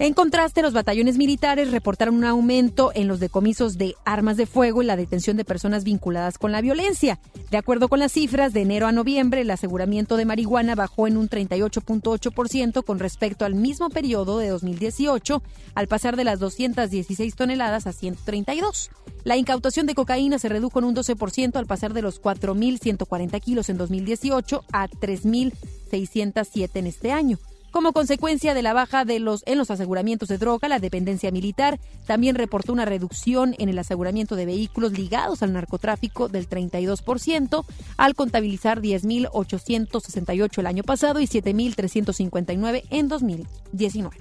[0.00, 4.80] En contraste, los batallones militares reportaron un aumento en los decomisos de armas de fuego
[4.80, 7.18] y la detención de personas vinculadas con la violencia.
[7.50, 11.16] De acuerdo con las cifras, de enero a noviembre el aseguramiento de marihuana bajó en
[11.16, 15.42] un 38.8% con respecto al mismo periodo de 2018,
[15.74, 18.90] al pasar de las 216 toneladas a 132.
[19.24, 23.68] La incautación de cocaína se redujo en un 12% al pasar de los 4.140 kilos
[23.68, 27.40] en 2018 a 3.607 en este año.
[27.78, 31.78] Como consecuencia de la baja de los, en los aseguramientos de droga, la dependencia militar
[32.08, 37.64] también reportó una reducción en el aseguramiento de vehículos ligados al narcotráfico del 32%,
[37.96, 44.16] al contabilizar 10.868 el año pasado y 7.359 en 2019.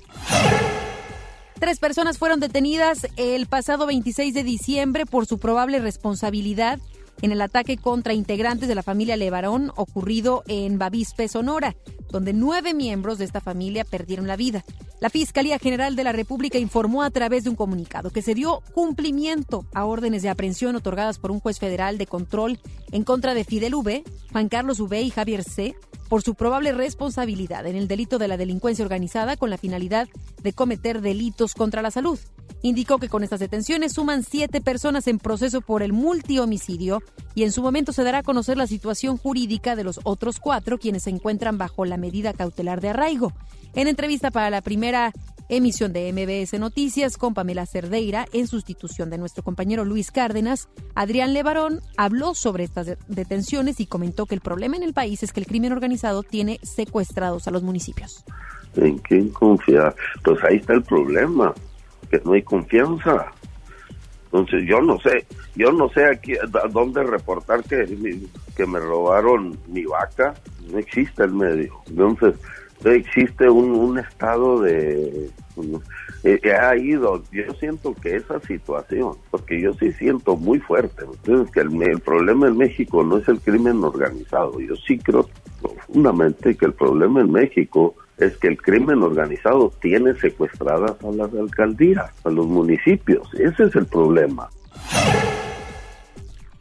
[1.60, 6.78] Tres personas fueron detenidas el pasado 26 de diciembre por su probable responsabilidad
[7.21, 11.75] en el ataque contra integrantes de la familia Levarón ocurrido en Bavispe, Sonora,
[12.10, 14.63] donde nueve miembros de esta familia perdieron la vida.
[14.99, 18.62] La Fiscalía General de la República informó a través de un comunicado que se dio
[18.73, 22.60] cumplimiento a órdenes de aprehensión otorgadas por un juez federal de control
[22.91, 25.75] en contra de Fidel V, Juan Carlos V y Javier C
[26.10, 30.08] por su probable responsabilidad en el delito de la delincuencia organizada con la finalidad
[30.41, 32.17] de cometer delitos contra la salud.
[32.62, 37.02] Indicó que con estas detenciones suman siete personas en proceso por el multihomicidio
[37.36, 40.78] y en su momento se dará a conocer la situación jurídica de los otros cuatro
[40.78, 43.34] quienes se encuentran bajo la medida cautelar de arraigo.
[43.76, 45.13] En entrevista para la primera
[45.50, 51.34] emisión de MBS Noticias con Pamela Cerdeira en sustitución de nuestro compañero Luis Cárdenas, Adrián
[51.34, 55.39] Levarón habló sobre estas detenciones y comentó que el problema en el país es que
[55.39, 58.26] el crimen organizado tiene secuestrados a los municipios.
[58.76, 59.96] ¿En quién confiar?
[60.24, 61.54] Pues ahí está el problema,
[62.10, 63.32] que no hay confianza.
[64.26, 67.86] Entonces yo no sé, yo no sé aquí a dónde reportar que,
[68.56, 70.34] que me robaron mi vaca,
[70.70, 71.74] no existe el medio.
[71.88, 72.36] Entonces,
[72.86, 75.30] existe un, estado de...
[76.24, 81.52] Eh, ha ido, yo siento que esa situación, porque yo sí siento muy fuerte, entonces
[81.52, 85.28] que el problema en México no es el crimen organizado, yo sí creo
[85.62, 91.34] profundamente que el problema en México es que el crimen organizado tiene secuestradas a las
[91.34, 94.49] alcaldías, a los municipios, ese es el problema.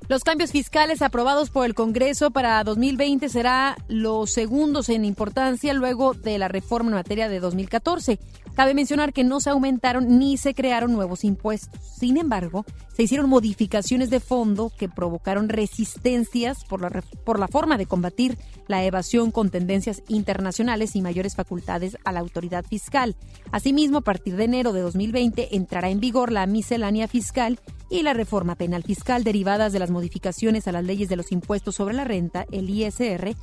[0.09, 6.14] Los cambios fiscales aprobados por el Congreso para 2020 será los segundos en importancia luego
[6.14, 8.21] de la reforma en materia de 2014.
[8.55, 11.83] Cabe mencionar que no se aumentaron ni se crearon nuevos impuestos.
[11.83, 12.64] Sin embargo,
[12.95, 18.38] se hicieron modificaciones de fondo que provocaron resistencias por la, por la forma de combatir
[18.69, 23.16] la evasión con tendencias internacionales y mayores facultades a la autoridad fiscal.
[23.51, 28.14] Asimismo, a partir de enero de 2020 entrará en vigor la miscelánea fiscal y la
[28.14, 32.05] reforma penal fiscal derivadas de las modificaciones a las leyes de los impuestos sobre la
[32.05, 33.35] renta, el ISR,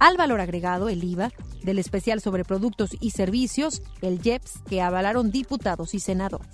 [0.00, 1.30] al valor agregado, el IVA,
[1.62, 6.48] del especial sobre productos y servicios, el IEPS, que avalaron diputados y senadores.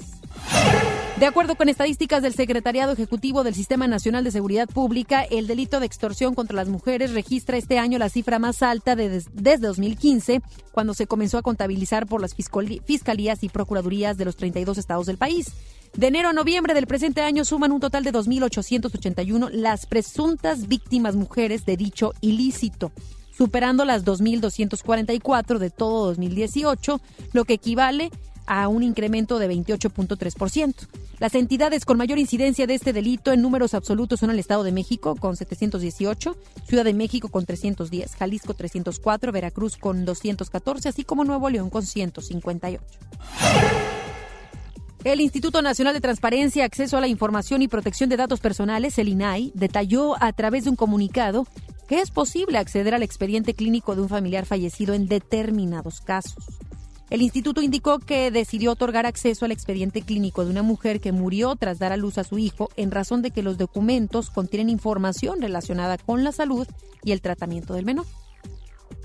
[1.18, 5.80] De acuerdo con estadísticas del Secretariado Ejecutivo del Sistema Nacional de Seguridad Pública, el delito
[5.80, 10.94] de extorsión contra las mujeres registra este año la cifra más alta desde 2015, cuando
[10.94, 15.52] se comenzó a contabilizar por las fiscalías y procuradurías de los 32 estados del país.
[15.98, 21.16] De enero a noviembre del presente año suman un total de 2.881 las presuntas víctimas
[21.16, 22.92] mujeres de dicho ilícito
[23.36, 27.00] superando las 2.244 de todo 2018,
[27.32, 28.12] lo que equivale
[28.46, 30.86] a un incremento de 28.3%.
[31.18, 34.70] Las entidades con mayor incidencia de este delito en números absolutos son el Estado de
[34.70, 41.24] México con 718, Ciudad de México con 310, Jalisco 304, Veracruz con 214, así como
[41.24, 42.84] Nuevo León con 158.
[45.04, 49.08] El Instituto Nacional de Transparencia, Acceso a la Información y Protección de Datos Personales, el
[49.08, 51.46] INAI, detalló a través de un comunicado
[51.88, 56.44] que es posible acceder al expediente clínico de un familiar fallecido en determinados casos.
[57.10, 61.54] El instituto indicó que decidió otorgar acceso al expediente clínico de una mujer que murió
[61.54, 65.40] tras dar a luz a su hijo en razón de que los documentos contienen información
[65.40, 66.66] relacionada con la salud
[67.04, 68.04] y el tratamiento del menor.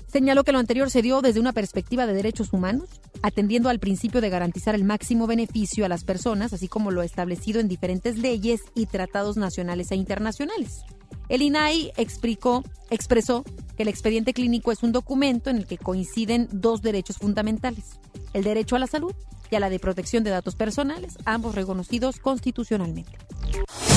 [0.06, 2.88] Señaló que lo anterior se dio desde una perspectiva de derechos humanos,
[3.22, 7.58] atendiendo al principio de garantizar el máximo beneficio a las personas, así como lo establecido
[7.58, 10.82] en diferentes leyes y tratados nacionales e internacionales.
[11.28, 13.44] El INAI explicó, expresó
[13.76, 17.98] que el expediente clínico es un documento en el que coinciden dos derechos fundamentales,
[18.34, 19.14] el derecho a la salud
[19.50, 23.18] y a la de protección de datos personales, ambos reconocidos constitucionalmente.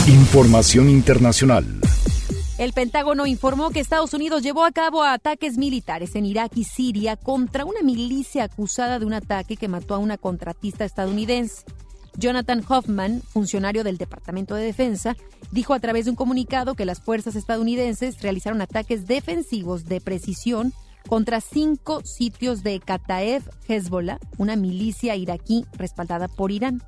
[0.08, 1.66] Información internacional.
[2.58, 7.16] El Pentágono informó que Estados Unidos llevó a cabo ataques militares en Irak y Siria
[7.16, 11.66] contra una milicia acusada de un ataque que mató a una contratista estadounidense.
[12.16, 15.16] Jonathan Hoffman, funcionario del Departamento de Defensa,
[15.52, 20.74] dijo a través de un comunicado que las fuerzas estadounidenses realizaron ataques defensivos de precisión
[21.08, 26.82] contra cinco sitios de Kataeb Hezbollah, una milicia iraquí respaldada por Irán.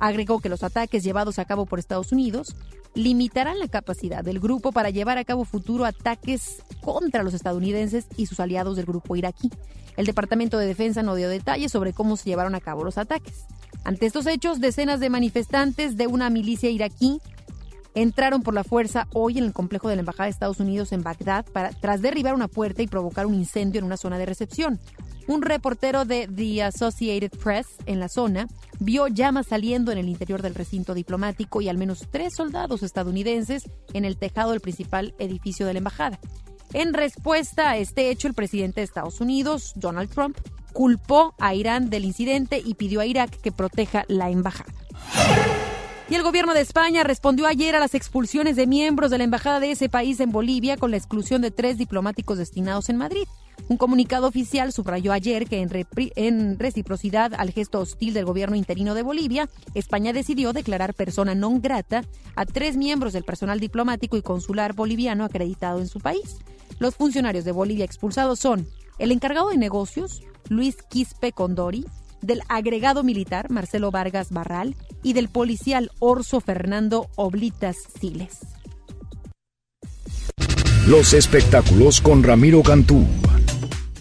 [0.00, 2.56] Agregó que los ataques llevados a cabo por Estados Unidos
[2.94, 8.26] limitarán la capacidad del grupo para llevar a cabo futuros ataques contra los estadounidenses y
[8.26, 9.50] sus aliados del grupo iraquí.
[9.96, 13.44] El Departamento de Defensa no dio detalles sobre cómo se llevaron a cabo los ataques.
[13.84, 17.20] Ante estos hechos, decenas de manifestantes de una milicia iraquí
[17.94, 21.02] entraron por la fuerza hoy en el complejo de la Embajada de Estados Unidos en
[21.02, 24.78] Bagdad para, tras derribar una puerta y provocar un incendio en una zona de recepción.
[25.30, 28.48] Un reportero de The Associated Press en la zona
[28.80, 33.62] vio llamas saliendo en el interior del recinto diplomático y al menos tres soldados estadounidenses
[33.94, 36.18] en el tejado del principal edificio de la embajada.
[36.72, 40.36] En respuesta a este hecho, el presidente de Estados Unidos, Donald Trump,
[40.72, 44.74] culpó a Irán del incidente y pidió a Irak que proteja la embajada.
[46.08, 49.60] Y el gobierno de España respondió ayer a las expulsiones de miembros de la embajada
[49.60, 53.28] de ese país en Bolivia con la exclusión de tres diplomáticos destinados en Madrid.
[53.68, 59.02] Un comunicado oficial subrayó ayer que en, reciprocidad al gesto hostil del gobierno interino de
[59.02, 62.02] Bolivia, España decidió declarar persona non grata
[62.34, 66.38] a tres miembros del personal diplomático y consular boliviano acreditado en su país.
[66.78, 68.66] Los funcionarios de Bolivia expulsados son
[68.98, 71.86] el encargado de negocios, Luis Quispe Condori,
[72.22, 78.38] del agregado militar Marcelo Vargas Barral y del policial Orso Fernando Oblitas Siles.
[80.86, 83.06] Los espectáculos con Ramiro Cantú.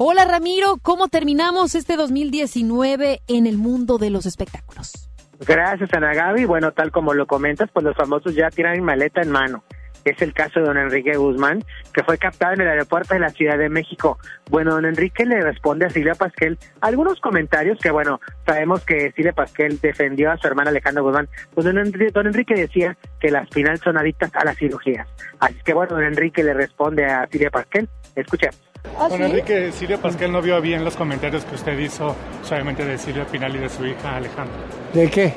[0.01, 5.09] Hola Ramiro, ¿cómo terminamos este 2019 en el mundo de los espectáculos?
[5.45, 6.45] Gracias Ana Gaby.
[6.45, 9.65] Bueno, tal como lo comentas, pues los famosos ya tiran maleta en mano.
[10.05, 13.29] Es el caso de don Enrique Guzmán, que fue captado en el aeropuerto de la
[13.31, 14.17] Ciudad de México.
[14.49, 19.33] Bueno, don Enrique le responde a Silvia Pasquel algunos comentarios que, bueno, sabemos que Silvia
[19.33, 21.27] Pasquel defendió a su hermana Alejandra Guzmán.
[21.53, 25.09] Pues don Enrique, don Enrique decía que las finales son adictas a las cirugías.
[25.41, 27.89] Así que, bueno, don Enrique le responde a Silvia Pasquel.
[28.15, 28.68] Escuchemos.
[28.97, 32.97] ¿Ah, don Enrique, Silvia Pasquel no vio bien los comentarios que usted hizo, solamente de
[32.97, 34.57] Silvia Pinal y de su hija Alejandra.
[34.93, 35.33] ¿De qué?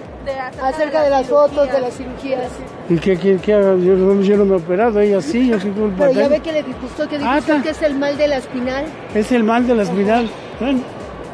[0.63, 2.51] acerca de las fotos, de las cirugías.
[2.89, 3.77] ¿Y qué quiere que haga?
[3.77, 6.63] Yo, no me he operado, ella sí, yo soy culpa Pero ya ve que le
[6.63, 8.85] disgustó, que dijo que es el mal de la espinal.
[9.15, 10.31] Es el mal de la espinal.
[10.61, 10.81] Bueno.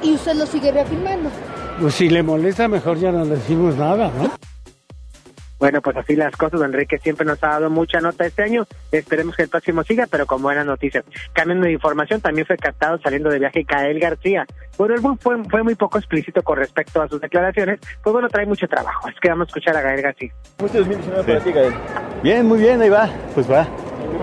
[0.03, 1.31] Y usted lo sigue reafirmando.
[1.81, 4.31] Pues si le molesta, mejor ya no le decimos nada, ¿no?
[5.59, 8.67] Bueno, pues así las cosas, Enrique siempre nos ha dado mucha nota este año.
[8.93, 11.05] Esperemos que el próximo siga, pero con buenas noticias.
[11.33, 14.47] Cambiando de información, también fue captado saliendo de viaje Cael García.
[14.77, 18.47] Bueno, él fue, fue muy poco explícito con respecto a sus declaraciones, pues bueno, trae
[18.47, 19.09] mucho trabajo.
[19.09, 20.33] Así que vamos a escuchar a Gael García.
[20.59, 21.75] Muchos 2019 para ti, Gael.
[22.23, 23.09] Bien, muy bien, ahí va.
[23.35, 23.67] Pues va.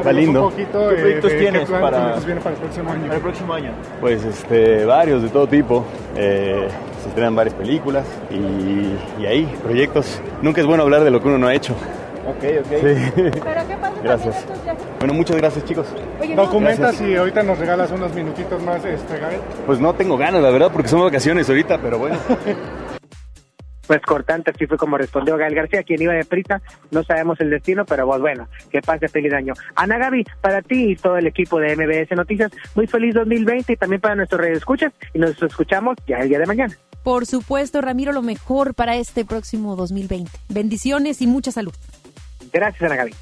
[0.06, 0.52] Va lindo.
[0.56, 3.04] ¿Qué proyectos tienes para, el próximo año?
[3.04, 3.72] Para el próximo año.
[4.02, 5.86] Pues este, varios de todo tipo.
[6.16, 6.68] Eh,
[7.06, 10.20] se estrenan varias películas y, y, ahí, proyectos.
[10.42, 11.74] Nunca es bueno hablar de lo que uno no ha hecho.
[12.28, 12.68] Ok, ok.
[12.68, 13.12] Sí.
[13.16, 14.46] ¿Pero qué pasa Gracias.
[14.98, 15.86] Bueno, muchas gracias, chicos.
[16.36, 19.40] ¿Documentas y ahorita nos regalas unos minutitos más, este, Gael?
[19.68, 22.18] Pues no tengo ganas, la verdad, porque son vacaciones ahorita, pero bueno.
[23.88, 27.50] pues cortante, así fue como respondió Gael García, quien iba de prisa, no sabemos el
[27.50, 29.54] destino, pero pues bueno, que pase feliz año.
[29.76, 33.78] Ana Gaby, para ti y todo el equipo de MBS Noticias, muy feliz 2020 y
[33.78, 36.76] también para nuestros redes escuchas y nos escuchamos ya el día de mañana.
[37.04, 40.32] Por supuesto, Ramiro, lo mejor para este próximo 2020.
[40.50, 41.74] Bendiciones y mucha salud.
[42.52, 43.14] Gracias, Ana Gaby.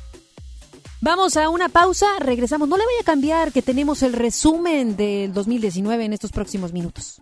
[1.01, 2.69] Vamos a una pausa, regresamos.
[2.69, 7.21] No le voy a cambiar que tenemos el resumen del 2019 en estos próximos minutos.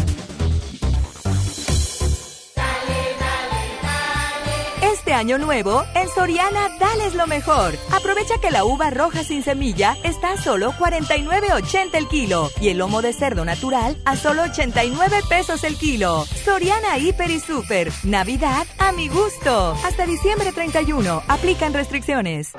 [5.21, 7.75] Año nuevo, en Soriana dales lo mejor.
[7.91, 12.79] Aprovecha que la uva roja sin semilla está a solo 49.80 el kilo y el
[12.79, 16.25] lomo de cerdo natural a solo 89 pesos el kilo.
[16.43, 17.91] Soriana Hiper y Super.
[18.03, 19.77] Navidad a mi gusto.
[19.85, 21.21] Hasta diciembre 31.
[21.27, 22.53] Aplican restricciones.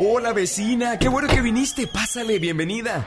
[0.00, 1.86] Hola vecina, qué bueno que viniste.
[1.86, 3.06] Pásale, bienvenida.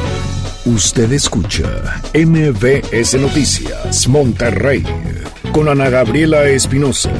[0.65, 4.83] Usted escucha MBS Noticias Monterrey
[5.51, 7.11] con Ana Gabriela Espinosa.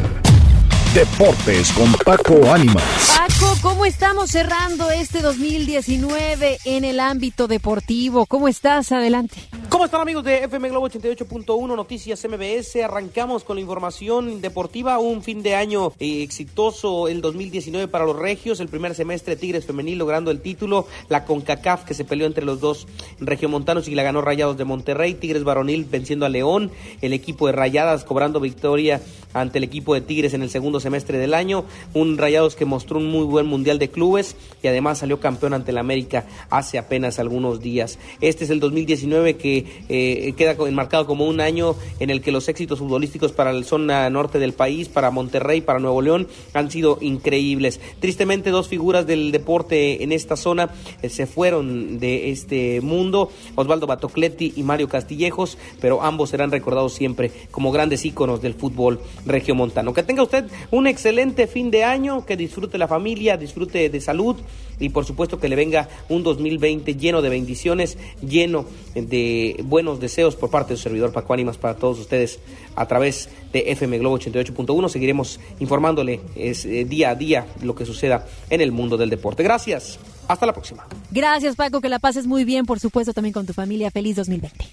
[0.94, 2.84] Deportes con Paco Ánimas.
[3.08, 8.28] Paco, ¿cómo estamos cerrando este 2019 en el ámbito deportivo?
[8.28, 8.92] ¿Cómo estás?
[8.92, 9.38] Adelante.
[9.82, 12.84] ¿Cómo están amigos de FM Globo 88.1 Noticias MBS?
[12.84, 18.16] Arrancamos con la información deportiva, un fin de año eh, exitoso el 2019 para los
[18.16, 22.46] regios, el primer semestre Tigres femenil logrando el título, la CONCACAF que se peleó entre
[22.46, 22.88] los dos
[23.20, 26.70] regiomontanos y la ganó Rayados de Monterrey, Tigres varonil venciendo a León,
[27.02, 29.02] el equipo de Rayadas cobrando victoria
[29.34, 31.66] ante el equipo de Tigres en el segundo semestre del año,
[31.96, 35.72] un Rayados que mostró un muy buen mundial de clubes y además salió campeón ante
[35.72, 37.98] el América hace apenas algunos días.
[38.20, 42.48] Este es el 2019 que eh, queda enmarcado como un año en el que los
[42.50, 46.98] éxitos futbolísticos para la zona norte del país, para Monterrey, para Nuevo León, han sido
[47.02, 47.80] increíbles.
[48.00, 50.70] Tristemente, dos figuras del deporte en esta zona
[51.02, 56.94] eh, se fueron de este mundo, Osvaldo Batocletti y Mario Castillejos, pero ambos serán recordados
[56.94, 59.94] siempre como grandes íconos del fútbol regiomontano.
[59.94, 64.38] Que tenga usted un excelente fin de año, que disfrute la familia, disfrute de salud
[64.82, 68.66] y por supuesto que le venga un 2020 lleno de bendiciones, lleno
[68.96, 72.40] de buenos deseos por parte de su servidor Paco Ánimas para todos ustedes
[72.76, 74.90] a través de FM Globo 88.1.
[74.90, 79.44] Seguiremos informándole es, eh, día a día lo que suceda en el mundo del deporte.
[79.44, 80.00] Gracias.
[80.28, 80.86] Hasta la próxima.
[81.12, 83.92] Gracias Paco, que la pases muy bien, por supuesto también con tu familia.
[83.92, 84.66] Feliz 2020.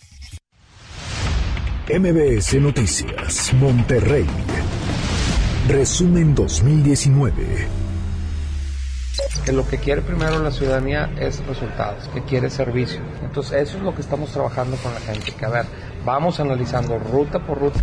[1.90, 4.26] MBS Noticias, Monterrey.
[5.68, 7.87] Resumen 2019.
[9.44, 13.00] Que lo que quiere primero la ciudadanía es resultados, que quiere servicio.
[13.22, 15.66] Entonces eso es lo que estamos trabajando con la gente, que a ver,
[16.04, 17.80] vamos analizando ruta por ruta.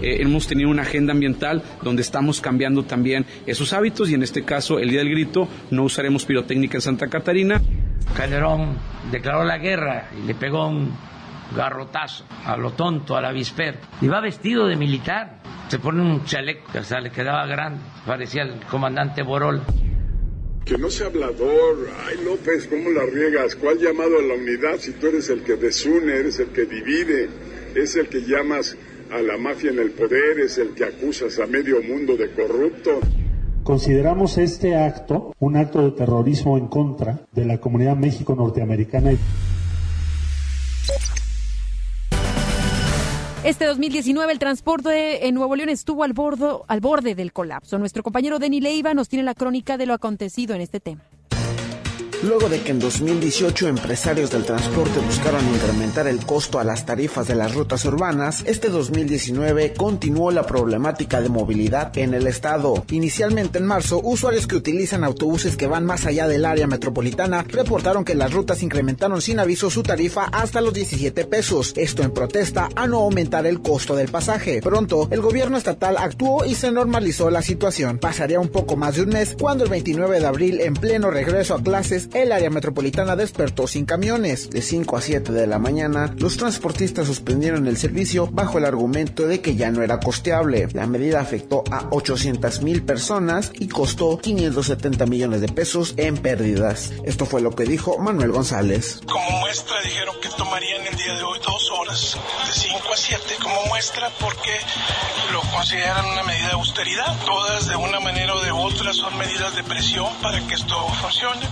[0.00, 4.44] Eh, hemos tenido una agenda ambiental donde estamos cambiando también esos hábitos y en este
[4.44, 7.60] caso el Día del Grito no usaremos pirotécnica en Santa Catarina.
[8.16, 8.76] Calderón
[9.10, 10.92] declaró la guerra y le pegó un
[11.56, 13.78] garrotazo a lo tonto, a la avispero.
[14.00, 15.40] Y va vestido de militar.
[15.68, 17.80] Se pone un chaleco que hasta le quedaba grande.
[18.06, 19.62] Parecía el comandante Borol.
[20.64, 21.90] Que no sea hablador.
[22.06, 23.54] Ay, López, ¿cómo la riegas?
[23.54, 27.28] ¿Cuál llamado a la unidad si tú eres el que desune, eres el que divide,
[27.74, 28.74] es el que llamas
[29.12, 33.00] a la mafia en el poder, es el que acusas a medio mundo de corrupto?
[33.62, 39.12] Consideramos este acto un acto de terrorismo en contra de la comunidad México-Norteamericana.
[43.44, 47.78] Este 2019 el transporte en Nuevo León estuvo al, bordo, al borde del colapso.
[47.78, 51.02] Nuestro compañero Denny Leiva nos tiene la crónica de lo acontecido en este tema.
[52.24, 57.28] Luego de que en 2018 empresarios del transporte buscaron incrementar el costo a las tarifas
[57.28, 62.82] de las rutas urbanas, este 2019 continuó la problemática de movilidad en el estado.
[62.90, 68.06] Inicialmente en marzo, usuarios que utilizan autobuses que van más allá del área metropolitana reportaron
[68.06, 72.70] que las rutas incrementaron sin aviso su tarifa hasta los 17 pesos, esto en protesta
[72.74, 74.62] a no aumentar el costo del pasaje.
[74.62, 77.98] Pronto, el gobierno estatal actuó y se normalizó la situación.
[77.98, 81.54] Pasaría un poco más de un mes cuando el 29 de abril, en pleno regreso
[81.54, 84.50] a clases, el área metropolitana despertó sin camiones.
[84.50, 89.26] De 5 a 7 de la mañana, los transportistas suspendieron el servicio bajo el argumento
[89.26, 90.68] de que ya no era costeable.
[90.72, 96.92] La medida afectó a 800 mil personas y costó 570 millones de pesos en pérdidas.
[97.04, 99.00] Esto fue lo que dijo Manuel González.
[99.06, 103.22] Como muestra dijeron que tomarían el día de hoy dos horas, de 5 a 7,
[103.42, 104.52] como muestra porque
[105.32, 107.16] lo consideran una medida de austeridad.
[107.26, 111.46] Todas de una manera o de otra son medidas de presión para que esto funcione.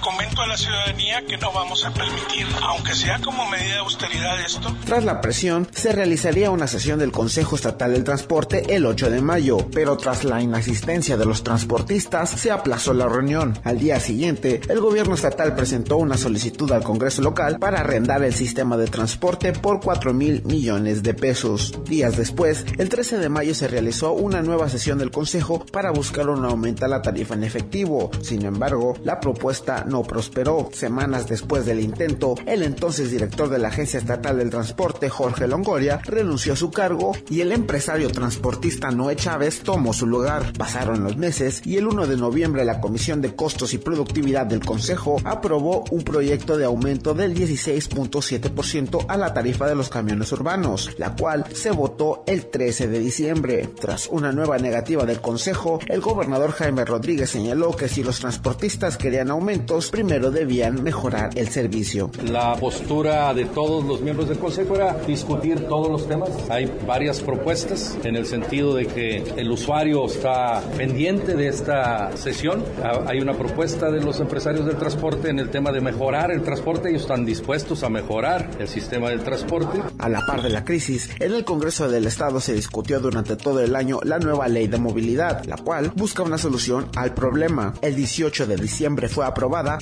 [0.00, 4.40] Comento a la ciudadanía que no vamos a permitir, aunque sea como medida de austeridad
[4.40, 4.76] esto.
[4.84, 9.22] Tras la presión, se realizaría una sesión del Consejo Estatal del Transporte el 8 de
[9.22, 13.58] mayo, pero tras la inasistencia de los transportistas se aplazó la reunión.
[13.64, 18.34] Al día siguiente, el gobierno estatal presentó una solicitud al Congreso local para arrendar el
[18.34, 21.72] sistema de transporte por 4 mil millones de pesos.
[21.86, 26.28] Días después, el 13 de mayo se realizó una nueva sesión del Consejo para buscar
[26.28, 28.10] un aumento a la tarifa en efectivo.
[28.20, 30.68] Sin embargo, la propuesta no prosperó.
[30.72, 36.00] Semanas después del intento, el entonces director de la Agencia Estatal del Transporte, Jorge Longoria,
[36.04, 40.52] renunció a su cargo y el empresario transportista Noé Chávez tomó su lugar.
[40.58, 44.64] Pasaron los meses y el 1 de noviembre la Comisión de Costos y Productividad del
[44.64, 50.90] Consejo aprobó un proyecto de aumento del 16.7% a la tarifa de los camiones urbanos,
[50.98, 53.68] la cual se votó el 13 de diciembre.
[53.80, 58.96] Tras una nueva negativa del Consejo, el gobernador Jaime Rodríguez señaló que si los transportistas
[58.96, 62.10] querían aumentos, primero debían mejorar el servicio.
[62.24, 66.30] La postura de todos los miembros del Consejo era discutir todos los temas.
[66.50, 72.64] Hay varias propuestas en el sentido de que el usuario está pendiente de esta sesión.
[73.06, 76.88] Hay una propuesta de los empresarios del transporte en el tema de mejorar el transporte.
[76.88, 79.80] Ellos están dispuestos a mejorar el sistema del transporte.
[79.98, 83.60] A la par de la crisis, en el Congreso del Estado se discutió durante todo
[83.60, 87.74] el año la nueva ley de movilidad, la cual busca una solución al problema.
[87.82, 89.24] El 18 de diciembre fue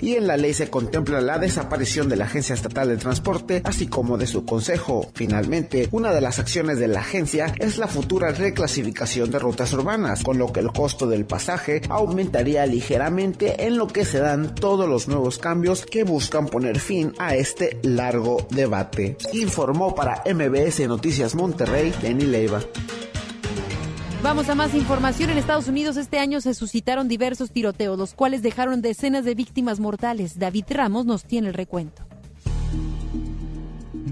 [0.00, 3.86] y en la ley se contempla la desaparición de la Agencia Estatal de Transporte, así
[3.86, 5.10] como de su consejo.
[5.14, 10.22] Finalmente, una de las acciones de la agencia es la futura reclasificación de rutas urbanas,
[10.22, 14.88] con lo que el costo del pasaje aumentaría ligeramente en lo que se dan todos
[14.88, 19.16] los nuevos cambios que buscan poner fin a este largo debate.
[19.32, 22.60] Informó para MBS Noticias Monterrey, Denny Leiva.
[24.22, 25.30] Vamos a más información.
[25.30, 29.80] En Estados Unidos este año se suscitaron diversos tiroteos, los cuales dejaron decenas de víctimas
[29.80, 30.38] mortales.
[30.38, 32.04] David Ramos nos tiene el recuento.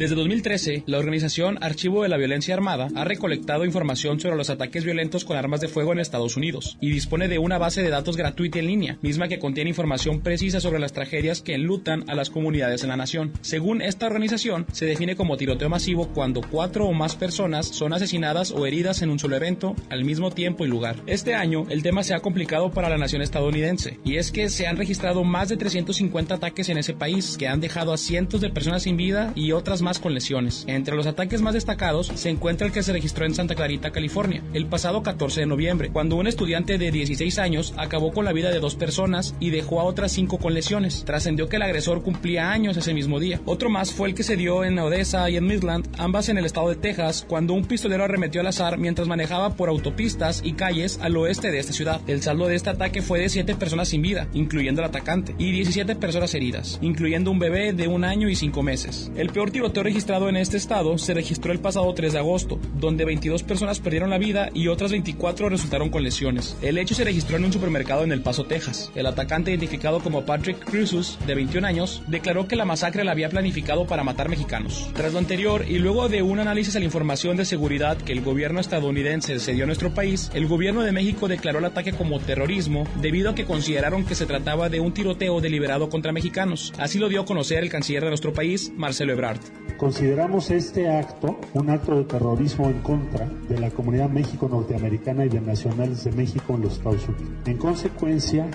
[0.00, 4.82] Desde 2013, la organización Archivo de la Violencia Armada ha recolectado información sobre los ataques
[4.82, 8.16] violentos con armas de fuego en Estados Unidos y dispone de una base de datos
[8.16, 12.30] gratuita en línea, misma que contiene información precisa sobre las tragedias que enlutan a las
[12.30, 13.32] comunidades en la nación.
[13.42, 18.52] Según esta organización, se define como tiroteo masivo cuando cuatro o más personas son asesinadas
[18.52, 20.96] o heridas en un solo evento al mismo tiempo y lugar.
[21.06, 24.66] Este año, el tema se ha complicado para la nación estadounidense, y es que se
[24.66, 28.48] han registrado más de 350 ataques en ese país que han dejado a cientos de
[28.48, 30.64] personas sin vida y otras más con lesiones.
[30.66, 34.42] Entre los ataques más destacados se encuentra el que se registró en Santa Clarita, California,
[34.54, 38.50] el pasado 14 de noviembre, cuando un estudiante de 16 años acabó con la vida
[38.50, 41.04] de dos personas y dejó a otras cinco con lesiones.
[41.04, 43.40] Trascendió que el agresor cumplía años ese mismo día.
[43.44, 46.44] Otro más fue el que se dio en Odessa y en Midland, ambas en el
[46.44, 50.98] estado de Texas, cuando un pistolero arremetió al azar mientras manejaba por autopistas y calles
[51.02, 52.00] al oeste de esta ciudad.
[52.06, 55.52] El saldo de este ataque fue de 7 personas sin vida, incluyendo el atacante, y
[55.52, 59.10] 17 personas heridas, incluyendo un bebé de un año y 5 meses.
[59.16, 63.04] El peor tiroteo registrado en este estado se registró el pasado 3 de agosto, donde
[63.04, 66.56] 22 personas perdieron la vida y otras 24 resultaron con lesiones.
[66.62, 68.90] El hecho se registró en un supermercado en El Paso, Texas.
[68.94, 73.28] El atacante, identificado como Patrick Cruzus, de 21 años, declaró que la masacre la había
[73.30, 74.88] planificado para matar mexicanos.
[74.94, 78.22] Tras lo anterior, y luego de un análisis a la información de seguridad que el
[78.22, 82.86] gobierno estadounidense cedió a nuestro país, el gobierno de México declaró el ataque como terrorismo
[83.00, 86.72] debido a que consideraron que se trataba de un tiroteo deliberado contra mexicanos.
[86.78, 89.40] Así lo dio a conocer el canciller de nuestro país, Marcelo Ebrard.
[89.76, 95.40] Consideramos este acto un acto de terrorismo en contra de la comunidad México-Norteamericana y de
[95.40, 97.28] nacionales de México en los Estados Unidos.
[97.46, 98.46] En consecuencia,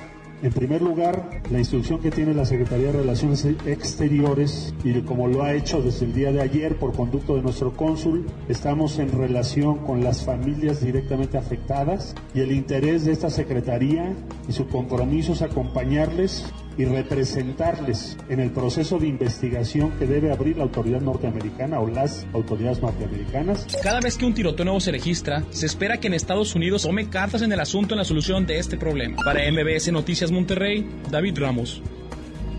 [0.42, 5.44] en primer lugar, la instrucción que tiene la Secretaría de Relaciones Exteriores y como lo
[5.44, 9.78] ha hecho desde el día de ayer por conducto de nuestro cónsul, estamos en relación
[9.80, 14.14] con las familias directamente afectadas y el interés de esta Secretaría
[14.48, 16.46] y su compromiso es acompañarles
[16.78, 22.26] y representarles en el proceso de investigación que debe abrir la autoridad norteamericana o las
[22.34, 23.66] autoridades norteamericanas.
[23.82, 27.10] Cada vez que un tiroteo nuevo se registra, se espera que en Estados Unidos tome
[27.10, 29.18] cartas en el asunto en la solución de este problema.
[29.24, 31.82] Para MBS Noticias Monterrey, David Ramos.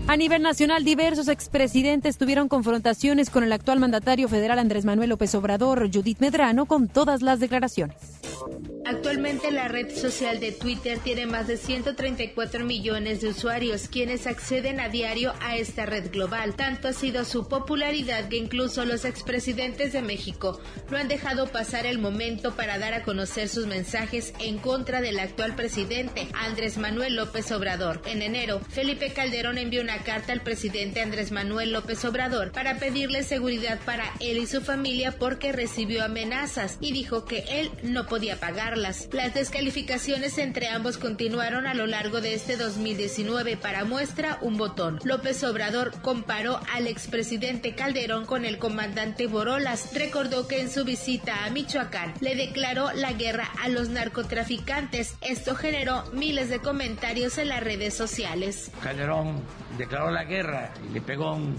[0.09, 5.35] A nivel nacional, diversos expresidentes tuvieron confrontaciones con el actual mandatario federal Andrés Manuel López
[5.35, 7.97] Obrador, Judith Medrano, con todas las declaraciones.
[9.07, 14.81] Actualmente la red social de Twitter tiene más de 134 millones de usuarios quienes acceden
[14.81, 16.55] a diario a esta red global.
[16.57, 20.59] Tanto ha sido su popularidad que incluso los expresidentes de México
[20.91, 25.19] no han dejado pasar el momento para dar a conocer sus mensajes en contra del
[25.19, 28.01] actual presidente Andrés Manuel López Obrador.
[28.07, 33.23] En enero, Felipe Calderón envió una carta al presidente Andrés Manuel López Obrador para pedirle
[33.23, 38.37] seguridad para él y su familia porque recibió amenazas y dijo que él no podía
[38.41, 38.97] pagarlas.
[39.11, 44.99] Las descalificaciones entre ambos continuaron a lo largo de este 2019 para muestra un botón.
[45.05, 49.93] López Obrador comparó al expresidente Calderón con el comandante Borolas.
[49.93, 55.15] Recordó que en su visita a Michoacán le declaró la guerra a los narcotraficantes.
[55.21, 58.71] Esto generó miles de comentarios en las redes sociales.
[58.83, 59.41] Calderón
[59.77, 61.55] declaró la guerra y le pegó un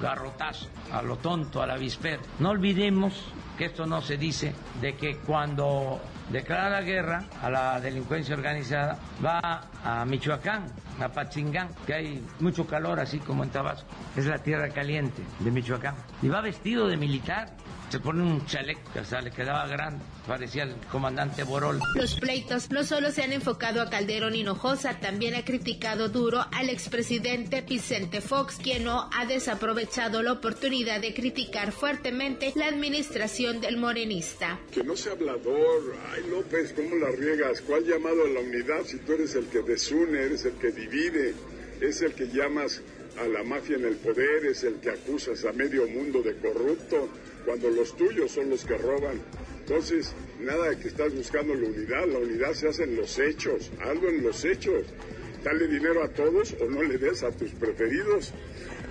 [0.00, 2.22] garrotazo a lo tonto, a la vispera.
[2.38, 3.12] No olvidemos
[3.58, 8.98] que esto no se dice de que cuando declara la guerra a la delincuencia organizada
[9.24, 10.66] va a Michoacán,
[11.00, 13.88] a Patzingán, que hay mucho calor así como en Tabasco.
[14.16, 15.94] Es la tierra caliente de Michoacán.
[16.22, 17.48] Y va vestido de militar
[17.90, 21.80] se pone un chaleco que hasta le quedaba grande, parecía el comandante Borol.
[21.94, 26.68] Los pleitos no solo se han enfocado a Calderón Hinojosa, también ha criticado duro al
[26.68, 33.76] expresidente Vicente Fox, quien no ha desaprovechado la oportunidad de criticar fuertemente la administración del
[33.76, 34.58] morenista.
[34.72, 37.60] Que no sea hablador, ay López, ¿cómo la riegas?
[37.60, 41.34] ¿Cuál llamado a la unidad si tú eres el que desune, eres el que divide,
[41.80, 42.82] es el que llamas
[43.18, 47.08] a la mafia en el poder, es el que acusas a medio mundo de corrupto?
[47.46, 49.20] cuando los tuyos son los que roban.
[49.60, 53.70] Entonces, nada de que estás buscando la unidad, la unidad se hace en los hechos,
[53.80, 54.84] algo en los hechos.
[55.42, 58.34] Dale dinero a todos o no le des a tus preferidos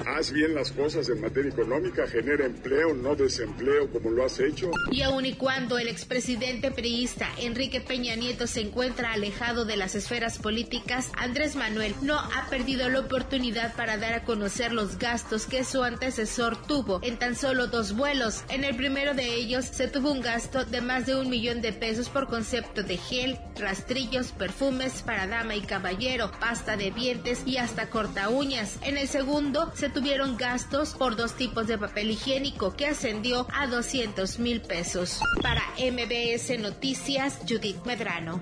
[0.05, 4.71] haz bien las cosas en materia económica, genera empleo, no desempleo como lo has hecho.
[4.91, 9.95] Y aun y cuando el expresidente priista Enrique Peña Nieto se encuentra alejado de las
[9.95, 15.45] esferas políticas, Andrés Manuel no ha perdido la oportunidad para dar a conocer los gastos
[15.45, 18.43] que su antecesor tuvo en tan solo dos vuelos.
[18.49, 21.73] En el primero de ellos se tuvo un gasto de más de un millón de
[21.73, 27.57] pesos por concepto de gel, rastrillos, perfumes para dama y caballero, pasta de dientes y
[27.57, 28.77] hasta corta uñas.
[28.81, 33.67] En el segundo se tuvieron gastos por dos tipos de papel higiénico que ascendió a
[33.67, 35.19] 200 mil pesos.
[35.41, 38.41] Para MBS Noticias, Judith Medrano.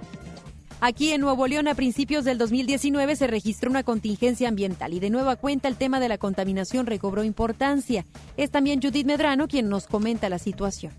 [0.85, 5.09] Aquí en Nuevo León a principios del 2019 se registró una contingencia ambiental y de
[5.09, 8.05] nueva cuenta el tema de la contaminación recobró importancia.
[8.35, 10.91] Es también Judith Medrano quien nos comenta la situación.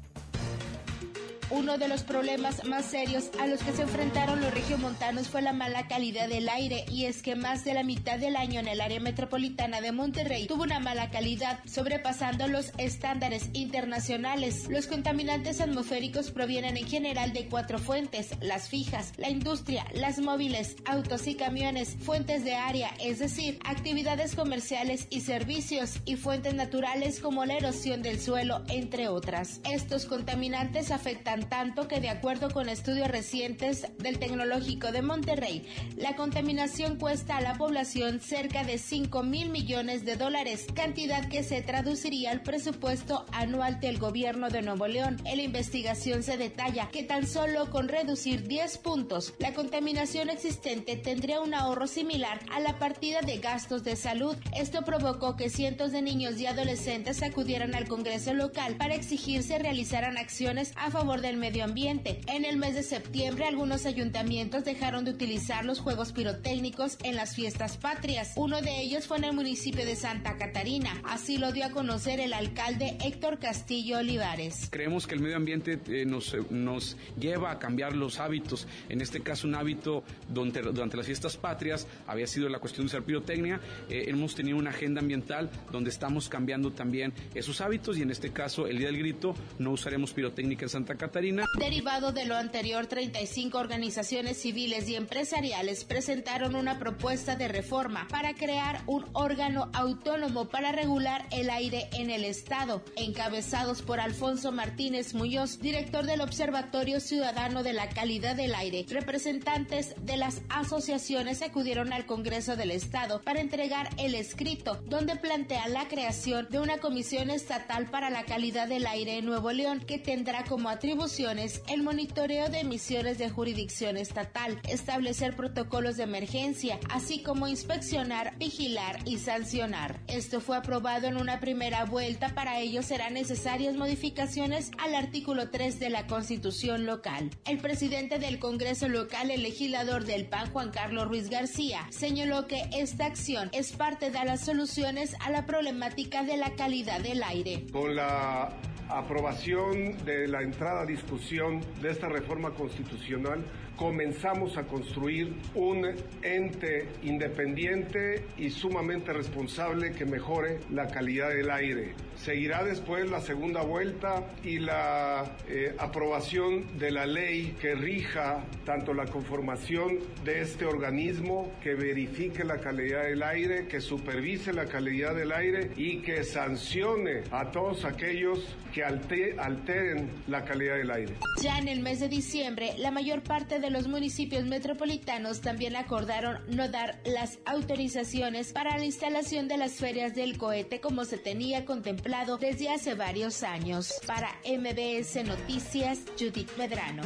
[1.51, 5.53] Uno de los problemas más serios a los que se enfrentaron los regiomontanos fue la
[5.53, 8.81] mala calidad del aire y es que más de la mitad del año en el
[8.81, 14.67] área metropolitana de Monterrey tuvo una mala calidad, sobrepasando los estándares internacionales.
[14.71, 20.77] Los contaminantes atmosféricos provienen en general de cuatro fuentes, las fijas, la industria, las móviles,
[20.87, 27.21] autos y camiones, fuentes de área, es decir, actividades comerciales y servicios y fuentes naturales
[27.21, 29.61] como la erosión del suelo, entre otras.
[29.65, 35.67] Estos contaminantes afectan tanto que de acuerdo con estudios recientes del Tecnológico de Monterrey,
[35.97, 41.43] la contaminación cuesta a la población cerca de 5 mil millones de dólares, cantidad que
[41.43, 45.17] se traduciría al presupuesto anual del gobierno de Nuevo León.
[45.25, 50.97] En la investigación se detalla que tan solo con reducir 10 puntos, la contaminación existente
[50.97, 54.37] tendría un ahorro similar a la partida de gastos de salud.
[54.57, 59.59] Esto provocó que cientos de niños y adolescentes acudieran al Congreso local para exigir se
[59.59, 62.21] realizaran acciones a favor del medio ambiente.
[62.29, 67.35] En el mes de septiembre, algunos ayuntamientos dejaron de utilizar los juegos pirotécnicos en las
[67.35, 68.35] fiestas patrias.
[68.37, 71.01] Uno de ellos fue en el municipio de Santa Catarina.
[71.03, 74.69] Así lo dio a conocer el alcalde Héctor Castillo Olivares.
[74.71, 78.69] Creemos que el medio ambiente eh, nos, nos lleva a cambiar los hábitos.
[78.91, 82.89] En este caso, un hábito durante, durante las fiestas patrias había sido la cuestión de
[82.89, 83.63] usar pirotecnia.
[83.89, 88.31] Eh, hemos tenido una agenda ambiental donde estamos cambiando también esos hábitos y en este
[88.31, 92.89] caso, el Día del Grito, no usaremos pirotécnica en Santa Catarina Derivado de lo anterior,
[92.89, 100.47] 35 organizaciones civiles y empresariales presentaron una propuesta de reforma para crear un órgano autónomo
[100.49, 106.99] para regular el aire en el Estado, encabezados por Alfonso Martínez Muñoz, director del Observatorio
[106.99, 108.85] Ciudadano de la Calidad del Aire.
[108.89, 115.69] Representantes de las asociaciones acudieron al Congreso del Estado para entregar el escrito, donde plantea
[115.69, 120.01] la creación de una comisión estatal para la calidad del aire en Nuevo León que
[120.01, 126.79] tendrá como atribución atribuciones el monitoreo de emisiones de jurisdicción estatal, establecer protocolos de emergencia,
[126.89, 130.01] así como inspeccionar, vigilar y sancionar.
[130.07, 135.79] Esto fue aprobado en una primera vuelta, para ello serán necesarias modificaciones al artículo 3
[135.79, 137.29] de la Constitución local.
[137.45, 142.63] El presidente del Congreso local, el legislador del PAN, Juan Carlos Ruiz García, señaló que
[142.73, 147.67] esta acción es parte de las soluciones a la problemática de la calidad del aire.
[147.71, 148.49] Con la
[148.89, 153.45] aprobación de la entrada a discusión de esta reforma constitucional,
[153.77, 155.85] comenzamos a construir un
[156.23, 161.95] ente independiente y sumamente responsable que mejore la calidad del aire.
[162.17, 168.95] Seguirá después la segunda vuelta y la eh, aprobación de la ley que rija tanto
[168.95, 175.15] la conformación de este organismo, que verifique la calidad del aire, que supervise la calidad
[175.15, 181.15] del aire y que sancione a todos aquellos que alteren la calidad del aire.
[181.43, 186.39] Ya en el mes de diciembre, la mayor parte de los municipios metropolitanos también acordaron
[186.49, 191.65] no dar las autorizaciones para la instalación de las ferias del cohete como se tenía
[191.65, 192.04] contemplado
[192.39, 193.95] desde hace varios años.
[194.07, 197.03] Para MBS Noticias, Judith Medrano.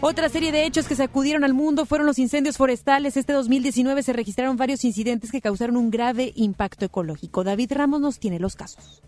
[0.00, 3.16] Otra serie de hechos que sacudieron al mundo fueron los incendios forestales.
[3.16, 7.42] Este 2019 se registraron varios incidentes que causaron un grave impacto ecológico.
[7.42, 9.02] David Ramos nos tiene los casos.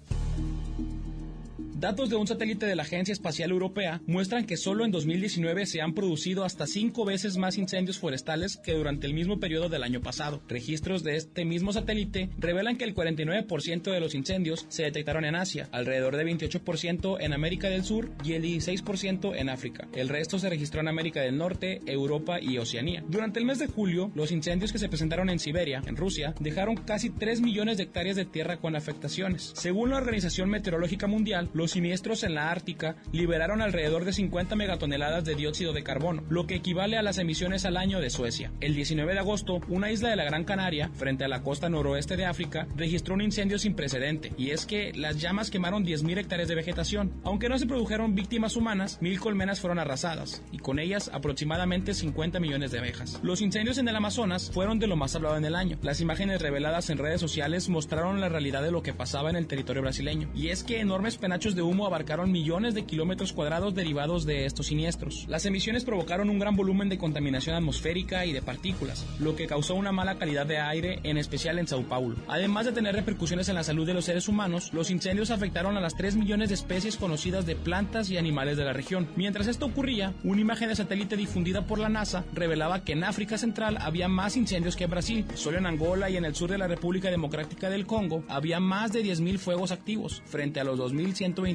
[1.81, 5.81] Datos de un satélite de la Agencia Espacial Europea muestran que solo en 2019 se
[5.81, 10.03] han producido hasta cinco veces más incendios forestales que durante el mismo periodo del año
[10.03, 10.43] pasado.
[10.47, 15.35] Registros de este mismo satélite revelan que el 49% de los incendios se detectaron en
[15.35, 19.89] Asia, alrededor de 28% en América del Sur y el 16% en África.
[19.95, 23.03] El resto se registró en América del Norte, Europa y Oceanía.
[23.09, 26.77] Durante el mes de julio, los incendios que se presentaron en Siberia, en Rusia, dejaron
[26.77, 29.55] casi 3 millones de hectáreas de tierra con afectaciones.
[29.57, 35.25] Según la Organización Meteorológica Mundial, los siniestros en la Ártica liberaron alrededor de 50 megatoneladas
[35.25, 38.53] de dióxido de carbono, lo que equivale a las emisiones al año de Suecia.
[38.61, 42.17] El 19 de agosto, una isla de la Gran Canaria, frente a la costa noroeste
[42.17, 46.49] de África, registró un incendio sin precedente, y es que las llamas quemaron 10.000 hectáreas
[46.49, 47.13] de vegetación.
[47.25, 52.41] Aunque no se produjeron víctimas humanas, mil colmenas fueron arrasadas, y con ellas aproximadamente 50
[52.41, 53.21] millones de abejas.
[53.23, 55.79] Los incendios en el Amazonas fueron de lo más hablado en el año.
[55.83, 59.47] Las imágenes reveladas en redes sociales mostraron la realidad de lo que pasaba en el
[59.47, 64.25] territorio brasileño, y es que enormes penachos de humo abarcaron millones de kilómetros cuadrados derivados
[64.25, 65.27] de estos siniestros.
[65.29, 69.75] Las emisiones provocaron un gran volumen de contaminación atmosférica y de partículas, lo que causó
[69.75, 72.17] una mala calidad de aire, en especial en Sao Paulo.
[72.29, 75.81] Además de tener repercusiones en la salud de los seres humanos, los incendios afectaron a
[75.81, 79.09] las 3 millones de especies conocidas de plantas y animales de la región.
[79.17, 83.39] Mientras esto ocurría, una imagen de satélite difundida por la NASA revelaba que en África
[83.39, 85.25] Central había más incendios que en Brasil.
[85.35, 88.93] Solo en Angola y en el sur de la República Democrática del Congo había más
[88.93, 91.50] de 10.000 fuegos activos, frente a los 2.120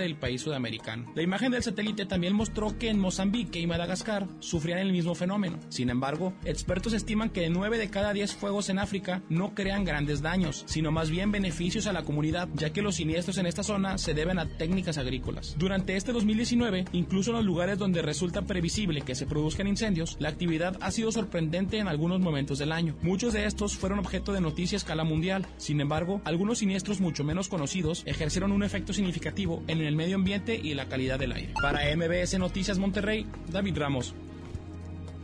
[0.00, 1.10] del país sudamericano.
[1.14, 5.58] La imagen del satélite también mostró que en Mozambique y Madagascar sufrían el mismo fenómeno.
[5.68, 10.22] Sin embargo, expertos estiman que 9 de cada 10 fuegos en África no crean grandes
[10.22, 13.98] daños, sino más bien beneficios a la comunidad, ya que los siniestros en esta zona
[13.98, 15.56] se deben a técnicas agrícolas.
[15.58, 20.28] Durante este 2019, incluso en los lugares donde resulta previsible que se produzcan incendios, la
[20.28, 22.96] actividad ha sido sorprendente en algunos momentos del año.
[23.02, 25.46] Muchos de estos fueron objeto de noticia a escala mundial.
[25.56, 30.60] Sin embargo, algunos siniestros mucho menos conocidos ejercieron un efecto significativo en el medio ambiente
[30.62, 31.54] y la calidad del aire.
[31.60, 34.14] Para MBS Noticias Monterrey, David Ramos.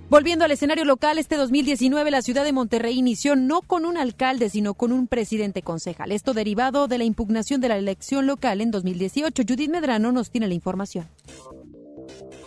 [0.09, 4.49] Volviendo al escenario local, este 2019 la ciudad de Monterrey inició no con un alcalde,
[4.49, 6.13] sino con un presidente concejal.
[6.13, 9.43] Esto derivado de la impugnación de la elección local en 2018.
[9.47, 11.09] Judith Medrano nos tiene la información.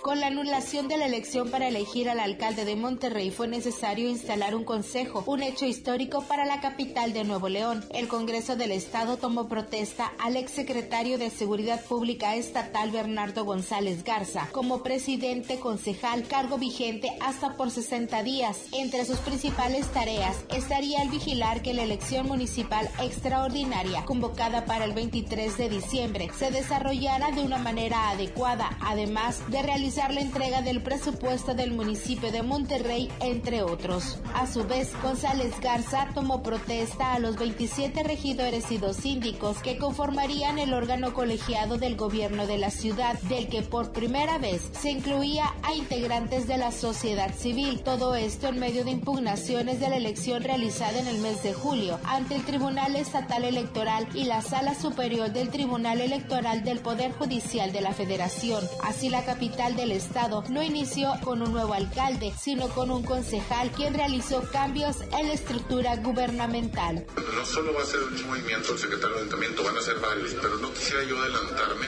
[0.01, 4.55] Con la anulación de la elección para elegir al alcalde de Monterrey fue necesario instalar
[4.55, 7.83] un consejo, un hecho histórico para la capital de Nuevo León.
[7.89, 14.47] El Congreso del Estado tomó protesta al exsecretario de Seguridad Pública Estatal Bernardo González Garza
[14.53, 18.57] como presidente concejal, cargo vigente hasta por 60 días.
[18.71, 24.93] Entre sus principales tareas estaría el vigilar que la elección municipal extraordinaria convocada para el
[24.93, 30.81] 23 de diciembre se desarrollara de una manera adecuada, además de realizar la entrega del
[30.81, 34.19] presupuesto del municipio de Monterrey, entre otros.
[34.35, 39.77] A su vez, González Garza tomó protesta a los 27 regidores y dos síndicos que
[39.77, 44.91] conformarían el órgano colegiado del gobierno de la ciudad, del que por primera vez se
[44.91, 47.81] incluía a integrantes de la sociedad civil.
[47.81, 51.99] Todo esto en medio de impugnaciones de la elección realizada en el mes de julio
[52.03, 57.71] ante el Tribunal Estatal Electoral y la Sala Superior del Tribunal Electoral del Poder Judicial
[57.71, 58.63] de la Federación.
[58.83, 63.71] Así la capital del Estado no inició con un nuevo alcalde, sino con un concejal
[63.71, 67.05] quien realizó cambios en la estructura gubernamental.
[67.15, 70.33] No solo va a ser un movimiento el secretario de ayuntamiento, van a ser varios,
[70.41, 71.87] pero no quisiera yo adelantarme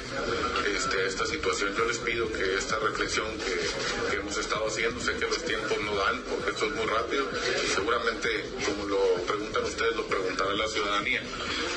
[0.74, 1.76] este, a esta situación.
[1.78, 5.94] Yo les pido que esta reflexión que, hemos estado haciendo, sé que los tiempos no
[5.94, 7.28] dan porque esto es muy rápido
[7.76, 8.30] seguramente,
[8.66, 11.22] como lo preguntan ustedes, lo preguntará la ciudadanía.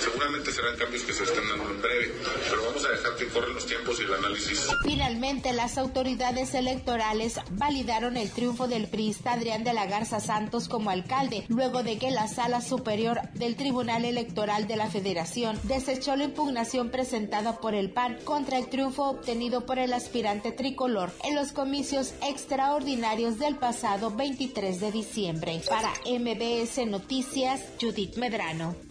[0.01, 2.15] Seguramente serán cambios que se estén dando en breve,
[2.49, 4.69] pero vamos a dejar que corren los tiempos y el análisis.
[4.85, 10.91] Finalmente, las autoridades electorales validaron el triunfo del priista Adrián de la Garza Santos como
[10.91, 16.25] alcalde, luego de que la Sala Superior del Tribunal Electoral de la Federación desechó la
[16.25, 21.53] impugnación presentada por el PAN contra el triunfo obtenido por el aspirante tricolor en los
[21.53, 25.63] comicios extraordinarios del pasado 23 de diciembre.
[25.69, 28.84] Para MBS Noticias, Judith Medrano.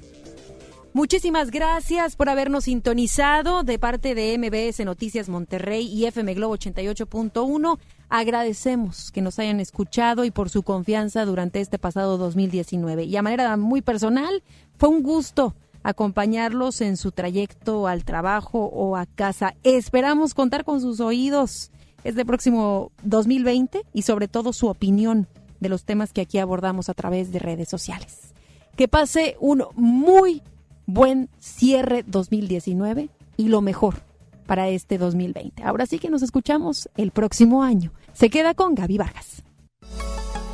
[0.95, 7.79] Muchísimas gracias por habernos sintonizado de parte de MBS Noticias Monterrey y FM Globo 88.1.
[8.09, 13.05] Agradecemos que nos hayan escuchado y por su confianza durante este pasado 2019.
[13.05, 14.43] Y a manera muy personal,
[14.77, 19.55] fue un gusto acompañarlos en su trayecto al trabajo o a casa.
[19.63, 21.71] Esperamos contar con sus oídos
[22.03, 25.27] este próximo 2020 y sobre todo su opinión
[25.59, 28.35] de los temas que aquí abordamos a través de redes sociales.
[28.75, 30.43] Que pase un muy
[30.85, 34.03] buen cierre 2019 y lo mejor
[34.45, 35.63] para este 2020.
[35.63, 37.91] Ahora sí que nos escuchamos el próximo año.
[38.13, 39.43] Se queda con Gaby Vargas.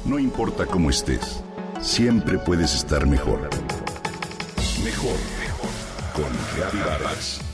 [0.05, 1.43] No importa cómo estés,
[1.81, 3.49] siempre puedes estar mejor.
[4.83, 5.69] Mejor, mejor.
[6.13, 7.48] Con Gaby Vargas.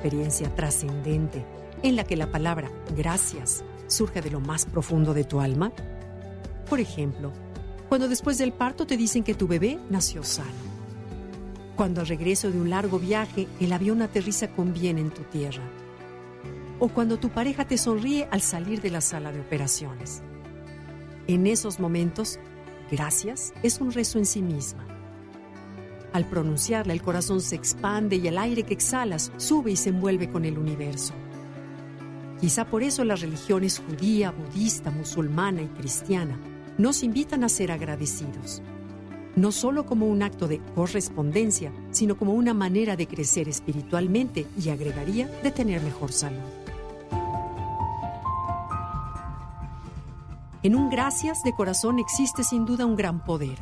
[0.00, 1.44] Experiencia trascendente
[1.82, 5.72] en la que la palabra gracias surge de lo más profundo de tu alma?
[6.70, 7.30] Por ejemplo,
[7.90, 10.70] cuando después del parto te dicen que tu bebé nació sano.
[11.76, 15.64] Cuando al regreso de un largo viaje el avión aterriza con bien en tu tierra.
[16.78, 20.22] O cuando tu pareja te sonríe al salir de la sala de operaciones.
[21.26, 22.38] En esos momentos,
[22.90, 24.89] gracias es un rezo en sí misma
[26.12, 30.28] al pronunciarla, el corazón se expande y el aire que exhalas sube y se envuelve
[30.28, 31.14] con el universo.
[32.40, 36.38] Quizá por eso las religiones judía, budista, musulmana y cristiana
[36.78, 38.62] nos invitan a ser agradecidos,
[39.36, 44.70] no solo como un acto de correspondencia, sino como una manera de crecer espiritualmente y
[44.70, 46.40] agregaría de tener mejor salud.
[50.62, 53.58] En un gracias de corazón existe sin duda un gran poder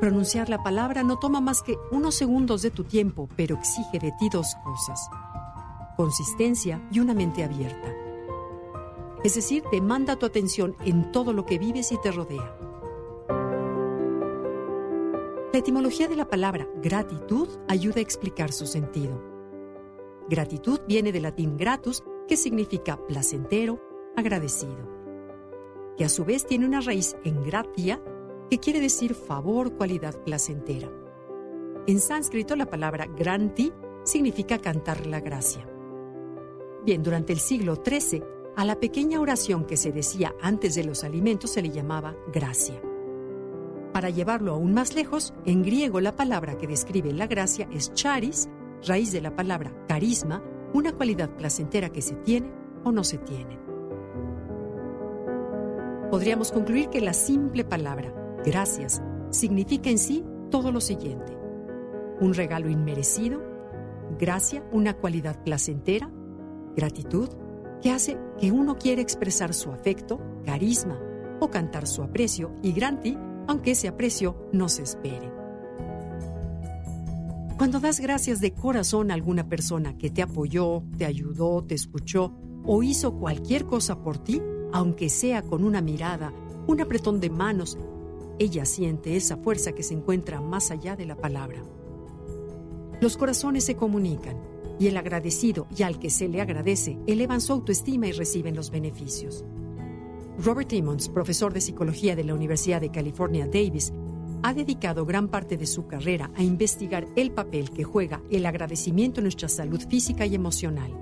[0.00, 4.12] Pronunciar la palabra no toma más que unos segundos de tu tiempo, pero exige de
[4.18, 5.10] ti dos cosas.
[5.94, 7.94] Consistencia y una mente abierta.
[9.22, 12.56] Es decir, demanda tu atención en todo lo que vives y te rodea.
[15.52, 19.22] La etimología de la palabra gratitud ayuda a explicar su sentido.
[20.30, 23.78] Gratitud viene del latín gratus, que significa placentero,
[24.16, 24.88] agradecido,
[25.98, 28.00] que a su vez tiene una raíz en gratia,
[28.50, 30.90] que quiere decir favor, cualidad placentera.
[31.86, 33.72] En sánscrito la palabra granti
[34.02, 35.64] significa cantar la gracia.
[36.84, 38.24] Bien, durante el siglo XIII,
[38.56, 42.82] a la pequeña oración que se decía antes de los alimentos se le llamaba gracia.
[43.92, 48.48] Para llevarlo aún más lejos, en griego la palabra que describe la gracia es charis,
[48.84, 50.42] raíz de la palabra carisma,
[50.74, 53.60] una cualidad placentera que se tiene o no se tiene.
[56.10, 61.36] Podríamos concluir que la simple palabra Gracias significa en sí todo lo siguiente.
[62.20, 63.42] Un regalo inmerecido,
[64.18, 66.10] gracia, una cualidad placentera,
[66.74, 67.28] gratitud,
[67.82, 70.98] que hace que uno quiera expresar su afecto, carisma
[71.40, 73.16] o cantar su aprecio y granti,
[73.46, 75.32] aunque ese aprecio no se espere.
[77.56, 82.34] Cuando das gracias de corazón a alguna persona que te apoyó, te ayudó, te escuchó
[82.64, 84.40] o hizo cualquier cosa por ti,
[84.72, 86.32] aunque sea con una mirada,
[86.66, 87.76] un apretón de manos
[88.40, 91.62] ella siente esa fuerza que se encuentra más allá de la palabra.
[93.00, 94.38] Los corazones se comunican
[94.78, 98.70] y el agradecido y al que se le agradece elevan su autoestima y reciben los
[98.70, 99.44] beneficios.
[100.42, 103.92] Robert Emmons, profesor de psicología de la Universidad de California Davis,
[104.42, 109.20] ha dedicado gran parte de su carrera a investigar el papel que juega el agradecimiento
[109.20, 110.92] en nuestra salud física y emocional.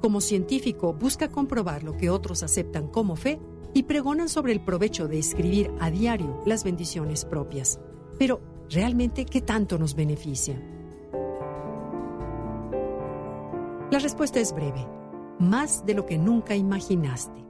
[0.00, 3.38] Como científico, busca comprobar lo que otros aceptan como fe
[3.74, 7.80] y pregonan sobre el provecho de escribir a diario las bendiciones propias.
[8.18, 10.60] Pero, ¿realmente qué tanto nos beneficia?
[13.90, 14.86] La respuesta es breve,
[15.38, 17.44] más de lo que nunca imaginaste.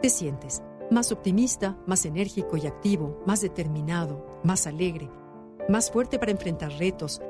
[0.00, 5.08] Te sientes más optimista, más enérgico y activo, más determinado, más alegre,
[5.68, 7.22] más fuerte para enfrentar retos.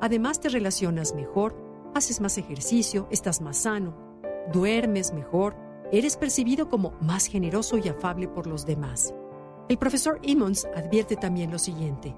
[0.00, 1.54] Además te relacionas mejor,
[1.94, 3.94] haces más ejercicio, estás más sano,
[4.52, 5.54] duermes mejor,
[5.92, 9.14] eres percibido como más generoso y afable por los demás.
[9.68, 12.14] El profesor Emmons advierte también lo siguiente.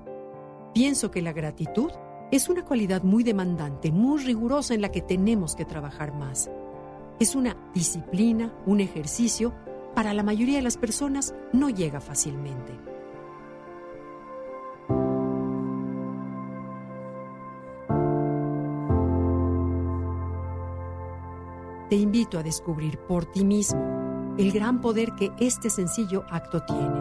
[0.75, 1.91] Pienso que la gratitud
[2.31, 6.51] es una cualidad muy demandante, muy rigurosa en la que tenemos que trabajar más.
[7.21, 9.55] Es una disciplina, un ejercicio,
[9.95, 12.86] para la mayoría de las personas no llega fácilmente.
[21.97, 27.01] Te invito a descubrir por ti mismo el gran poder que este sencillo acto tiene.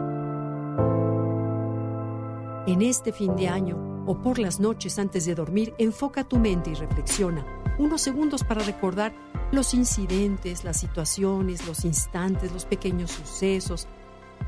[2.66, 6.70] En este fin de año o por las noches antes de dormir, enfoca tu mente
[6.70, 7.46] y reflexiona
[7.78, 9.14] unos segundos para recordar
[9.52, 13.90] los incidentes, las situaciones, los instantes, los pequeños sucesos,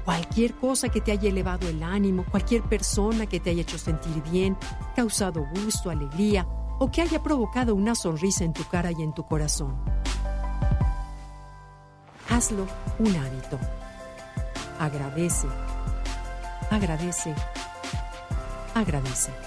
[0.06, 4.24] cualquier cosa que te haya elevado el ánimo, cualquier persona que te haya hecho sentir
[4.32, 4.56] bien,
[4.96, 6.48] causado gusto, alegría
[6.80, 9.97] o que haya provocado una sonrisa en tu cara y en tu corazón.
[12.30, 12.68] Hazlo
[13.00, 13.58] un hábito.
[14.80, 15.48] Agradece,
[16.70, 17.34] agradece,
[18.76, 19.47] agradece.